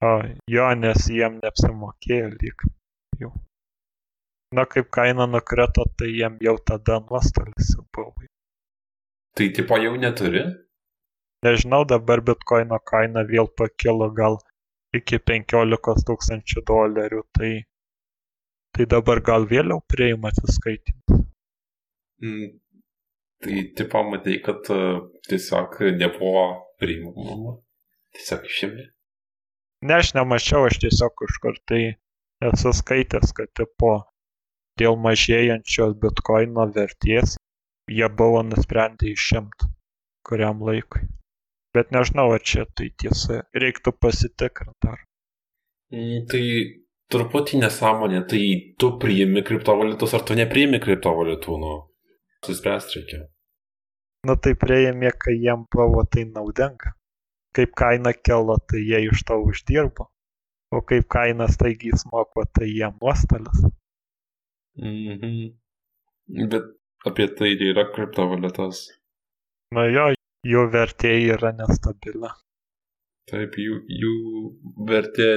O, 0.01 0.11
jo, 0.49 0.67
nes 0.81 1.07
jiem 1.13 1.37
neapsimokėjo 1.43 2.29
lyg 2.33 2.63
jau. 3.21 3.31
Na, 4.57 4.65
kaip 4.65 4.89
kaina 4.97 5.27
nukrito, 5.29 5.85
tai 5.97 6.09
jiem 6.09 6.39
jau 6.41 6.55
tada 6.69 6.97
nuostolis 7.03 7.69
jau 7.75 7.85
buvo. 7.95 8.25
Tai 9.37 9.47
tipo 9.57 9.77
jau 9.79 9.93
neturi? 10.01 10.41
Nežinau, 11.45 11.85
dabar 11.89 12.21
bitkoino 12.25 12.79
kaina 12.91 13.23
vėl 13.29 13.47
pakilo 13.61 14.09
gal 14.17 14.39
iki 14.97 15.19
15 15.31 16.03
tūkstančių 16.09 16.63
dolerių, 16.69 17.21
tai, 17.37 17.51
tai 18.75 18.87
dabar 18.95 19.21
gal 19.29 19.47
vėliau 19.53 19.79
prieima 19.93 20.33
atsiskaitimus. 20.33 21.21
Mm, 22.25 22.49
tai 23.45 23.63
tipo 23.77 24.03
matai, 24.09 24.39
kad 24.45 24.73
uh, 24.73 25.05
tiesiog 25.29 25.77
nebuvo 26.01 26.47
priimama. 26.81 27.55
Tiesiog 28.17 28.49
išėmė. 28.49 28.89
Ne, 29.81 29.97
aš 29.97 30.13
nemačiau, 30.17 30.67
aš 30.69 30.79
tiesiog 30.85 31.13
kažkur 31.23 31.59
tai 31.69 31.83
esu 32.51 32.73
skaitęs, 32.77 33.33
kad 33.37 33.49
tipo 33.57 33.93
dėl 34.79 34.97
mažėjančios 35.01 35.97
bitkoino 36.01 36.67
vertės 36.75 37.37
jie 37.91 38.07
buvo 38.17 38.43
nusprendę 38.45 39.09
išimti 39.11 39.71
kuriam 40.27 40.61
laikui. 40.67 41.07
Bet 41.75 41.91
nežinau, 41.95 42.31
ar 42.35 42.43
čia 42.43 42.65
tai 42.75 42.89
tiesa. 42.99 43.41
Reiktų 43.55 43.93
pasitikrinti 44.03 44.75
dar. 44.85 45.03
Mm, 45.95 46.25
tai 46.31 46.43
truputį 47.11 47.61
nesąmonė. 47.63 48.23
Tai 48.31 48.41
tu 48.79 48.91
priimi 49.01 49.43
kriptovaliutos 49.47 50.15
ar 50.17 50.25
tu 50.27 50.37
nepriimi 50.39 50.81
kriptovaliutų, 50.83 51.59
nu? 51.63 51.75
Suspręst 52.45 52.97
reikia. 52.97 53.23
Nu 54.27 54.35
tai 54.37 54.53
prieėmė, 54.59 55.13
kai 55.17 55.37
jiem 55.39 55.65
buvo 55.73 56.03
tai 56.11 56.27
naudinga. 56.27 56.93
Kaip 57.55 57.73
kaina 57.75 58.13
kelo, 58.13 58.55
tai 58.67 58.81
jie 58.87 59.01
iš 59.09 59.23
to 59.27 59.37
uždirbo. 59.43 60.07
O 60.71 60.81
kaip 60.87 61.07
kaina 61.11 61.49
staigiai 61.51 61.99
smoko, 61.99 62.45
tai 62.55 62.69
jiem 62.71 62.95
nuostolis. 63.01 63.65
Mhm. 64.79 65.51
Bet 66.51 66.69
apie 67.05 67.27
tai 67.35 67.51
yra 67.71 67.85
kriptovaliutos. 67.95 68.85
Na 69.75 69.83
jo, 69.91 70.07
jų 70.47 70.63
vertė 70.71 71.11
yra 71.33 71.51
nestabili. 71.57 72.31
Taip, 73.31 73.55
jų, 73.63 73.81
jų 74.01 74.15
vertė 74.87 75.27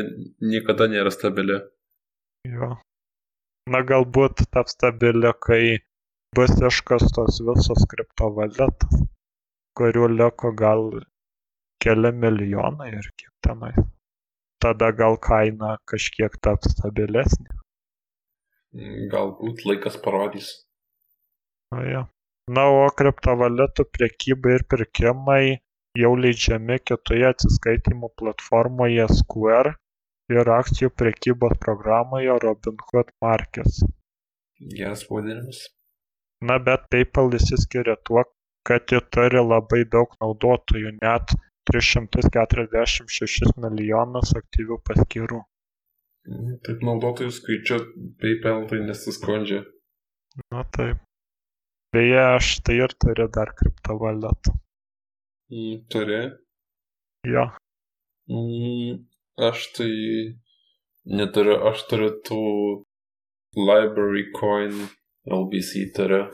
niekada 0.43 0.89
nėra 0.91 1.13
stabili. 1.15 1.59
Jo. 2.49 2.75
Na 3.71 3.81
galbūt 3.91 4.45
taps 4.55 4.75
stabili, 4.77 5.31
kai 5.47 5.79
bus 6.37 6.55
iškastos 6.69 7.39
visos 7.47 7.87
kriptovaliutos, 7.91 9.05
kurių 9.79 10.09
liko 10.19 10.51
gal 10.59 10.89
keli 11.85 12.13
milijonai 12.25 12.91
ir 12.93 13.11
kiek 13.21 13.33
tenais. 13.47 13.81
Tada 14.65 14.91
gal 15.01 15.19
kaina 15.29 15.75
kažkiek 15.91 16.39
taps 16.47 16.73
stabilesnė. 16.77 17.59
Galbūt 19.13 19.63
laikas 19.69 19.99
parodys. 20.05 20.49
Na, 21.75 21.83
ja. 21.87 22.03
Na, 22.57 22.65
o 22.69 22.89
kriptovaliutų 22.99 23.87
priekybai 23.97 24.59
ir 24.59 24.65
pirkimai 24.73 25.45
jau 26.01 26.11
leidžiami 26.19 26.81
kitoje 26.91 27.29
atsiskaitimų 27.31 28.11
platformoje 28.21 29.07
Square 29.21 29.77
ir 30.33 30.51
akcijų 30.57 30.91
priekybos 31.01 31.57
programoje 31.63 32.37
Robinhood 32.45 33.13
Markets. 33.25 33.81
Geras 34.75 35.05
pavadinimas. 35.09 35.63
Na 36.45 36.59
bet 36.67 36.89
PayPal 36.93 37.33
išsiskiria 37.39 37.97
tuo, 38.09 38.25
kad 38.69 38.93
ji 38.93 39.01
turi 39.15 39.41
labai 39.41 39.85
daug 39.97 40.13
naudotojų 40.21 40.97
net 40.99 41.37
346 41.71 43.57
milijonus 43.65 44.35
aktyvių 44.41 44.79
paskyrų. 44.89 45.41
Mhm, 46.29 46.61
taip 46.65 46.85
naudotojų 46.89 47.33
skaičiu 47.37 47.81
PayPal 48.21 48.65
tai 48.71 48.81
nesiskundžia. 48.85 49.65
Na 50.53 50.65
taip. 50.77 51.03
Beje, 51.95 52.23
aš 52.37 52.47
tai 52.67 52.79
ir 52.81 52.95
turiu 52.99 53.29
dar 53.31 53.53
kriptovaliutų. 53.59 54.55
Mm, 55.53 55.83
turi? 55.93 56.23
Jo. 57.29 57.45
Mm, 58.27 59.05
aš 59.49 59.69
tai 59.77 59.91
neturiu, 61.05 61.59
aš 61.71 61.85
turiu 61.91 62.11
tų 62.27 62.41
library 63.55 64.25
coin 64.35 64.89
LBC 65.29 65.85
turiu, 65.95 66.25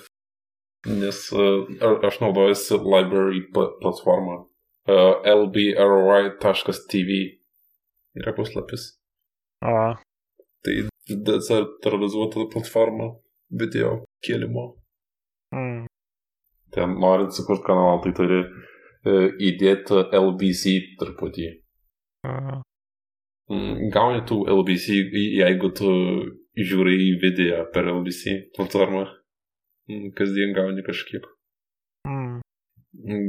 nes 0.86 1.20
uh, 1.34 1.66
aš 2.08 2.20
naudojusi 2.22 2.80
library 2.80 3.42
platformą. 3.52 4.46
Uh, 4.90 5.14
lbry.tv 5.42 7.10
yra 8.18 8.32
puslapis. 8.34 8.82
A. 9.62 9.94
Tai 10.64 10.74
decentralizuota 11.26 12.46
platforma 12.50 13.06
video 13.62 13.90
kėlimo. 14.24 14.64
Mm. 15.54 15.86
Ten 16.74 16.96
norint 17.02 17.32
sukurti 17.36 17.66
kanalą, 17.68 18.00
tai 18.02 18.12
turi 18.18 18.40
uh, 18.42 19.28
įdėti 19.50 20.02
LBC 20.16 20.62
truputį. 20.98 21.46
A. 22.26 22.60
Gauni 23.94 24.20
tų 24.26 24.44
LBC, 24.58 25.00
jeigu 25.38 25.72
tu 25.74 25.88
žiūri 26.58 26.94
į 27.06 27.10
video 27.22 27.64
per 27.74 27.88
LBC 27.90 28.36
platformą. 28.56 29.06
Mm, 29.90 30.12
kasdien 30.18 30.54
gauni 30.54 30.82
kažkiek. 30.86 31.24
Mm. 32.06 32.38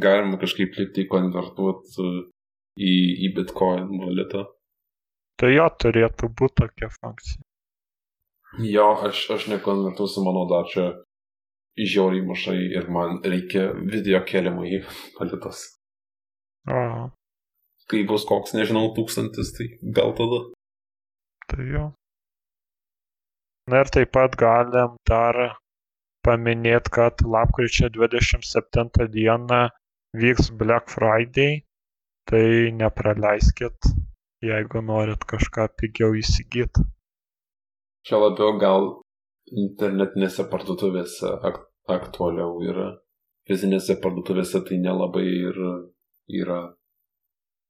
Galima 0.02 0.40
kažkaip 0.42 0.74
likti 0.80 1.06
konvertuoti 1.10 2.08
į, 2.82 2.94
į 3.28 3.32
bitcoin 3.38 3.88
valiutą. 4.02 4.48
Tai 5.42 5.50
jo 5.54 5.68
turėtų 5.84 6.30
būti 6.38 6.64
tokia 6.64 6.90
funkcija. 6.96 7.44
Jo, 8.68 8.90
aš, 9.08 9.24
aš 9.38 9.48
nekonvertuosiu, 9.54 10.26
mano 10.26 10.44
dar 10.50 10.68
čia 10.70 10.90
žiauriai 11.80 12.26
mažai 12.28 12.58
ir 12.60 12.90
man 12.92 13.22
reikia 13.24 13.70
video 13.94 14.20
kėlimo 14.28 14.66
į 14.68 14.82
valiutas. 15.20 15.64
Aha. 16.68 17.08
Kai 17.90 18.04
bus 18.08 18.26
koks, 18.28 18.54
nežinau, 18.58 18.92
tūkstantis, 18.96 19.54
tai 19.56 19.70
gal 19.96 20.14
tada. 20.18 20.44
Tai 21.52 21.64
jo. 21.68 21.88
Na 23.72 23.82
ir 23.84 23.92
taip 23.94 24.12
pat 24.16 24.36
galim 24.40 24.98
dar 25.08 25.61
paminėt, 26.26 26.90
kad 26.94 27.22
lapkričio 27.26 27.90
27 27.94 29.08
dieną 29.14 29.62
vyks 30.18 30.52
Black 30.60 30.90
Friday, 30.94 31.62
tai 32.30 32.72
nepraleiskit, 32.76 33.92
jeigu 34.46 34.82
norit 34.86 35.24
kažką 35.28 35.68
pigiau 35.80 36.18
įsigyti. 36.18 36.86
Čia 38.08 38.18
labiau 38.18 38.58
gal 38.62 38.88
internetinėse 39.52 40.48
parduotuvėse 40.50 41.32
ak 41.50 41.62
aktualiau 41.92 42.62
yra. 42.66 42.90
Fizinėse 43.50 43.98
parduotuvėse 44.02 44.62
tai 44.68 44.78
nelabai 44.82 45.26
ir 45.28 45.58
yra. 46.42 46.62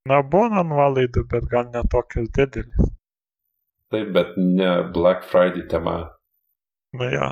Na, 0.10 0.22
būna 0.34 0.64
nuolaidų, 0.66 1.28
bet 1.30 1.46
gal 1.52 1.70
netokios 1.74 2.30
didelis. 2.36 2.90
Taip, 3.92 4.12
bet 4.16 4.38
ne 4.38 4.72
Black 4.96 5.28
Friday 5.28 5.68
tema. 5.68 5.96
Na 6.98 7.10
jo. 7.12 7.28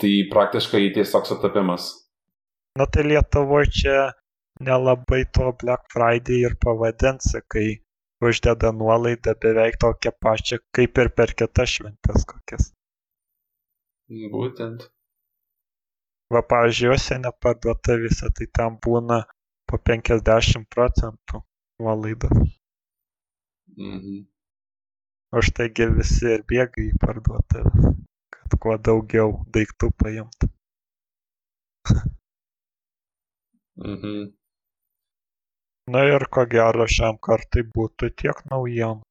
Tai 0.00 0.12
praktiškai 0.32 0.90
tiesiog 0.94 1.28
sutapimas. 1.28 1.88
Na 2.76 2.84
tai 2.84 3.06
Lietuvoje 3.08 3.70
čia 3.72 3.98
nelabai 4.60 5.24
to 5.32 5.52
Black 5.62 5.88
Friday 5.92 6.42
ir 6.48 6.56
pavadinsi, 6.60 7.40
kai 7.48 7.68
uždeda 8.24 8.72
nuolaidą 8.72 9.34
beveik 9.44 9.78
tokią 9.84 10.12
pačią 10.24 10.58
kaip 10.76 11.00
ir 11.04 11.12
per 11.16 11.32
kitas 11.40 11.72
šventes 11.76 12.28
kokias. 12.28 12.68
Būtent. 14.34 14.86
Va, 16.34 16.42
pavyzdžiui, 16.52 16.92
užsienio 16.94 17.32
parduotuvėse 17.42 18.30
tai 18.38 18.46
ten 18.58 18.78
būna 18.86 19.20
po 19.70 19.78
50 19.90 20.66
procentų 20.74 21.42
nuolaida. 21.82 22.30
Mhm. 23.76 24.24
Už 25.36 25.50
taigi 25.58 25.86
visi 25.92 26.28
ir 26.32 26.44
bėga 26.50 26.82
į 26.82 26.92
parduotuvę, 27.02 27.92
kad 28.46 28.58
kuo 28.62 28.76
daugiau 28.88 29.32
daiktų 29.54 29.90
paimtų. 30.02 30.50
Mhm. 33.76 34.32
Na 35.92 36.02
ir 36.08 36.24
ko 36.32 36.46
gero 36.50 36.86
šiam 36.90 37.18
kartui 37.22 37.62
būtų 37.76 38.08
tiek 38.22 38.40
naujienų. 38.50 39.02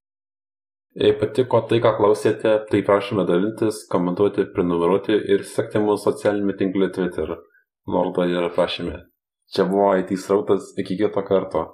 Jei 0.96 1.12
patiko 1.20 1.60
tai, 1.70 1.82
ką 1.84 1.92
klausėte, 1.98 2.52
tai 2.70 2.82
prašome 2.88 3.26
dalintis, 3.28 3.82
komentuoti, 3.92 4.48
prenumeruoti 4.56 5.18
ir 5.36 5.44
sekti 5.44 5.82
mūsų 5.84 6.04
socialinėme 6.10 6.56
tinkle 6.60 6.90
Twitter. 6.96 7.36
Nuoroda 7.88 8.26
yra 8.32 8.50
prašyme. 8.56 9.02
Čia 9.52 9.68
buvo 9.70 9.92
IT 10.00 10.16
srautas, 10.18 10.72
iki 10.80 10.98
kito 11.04 11.24
karto. 11.28 11.66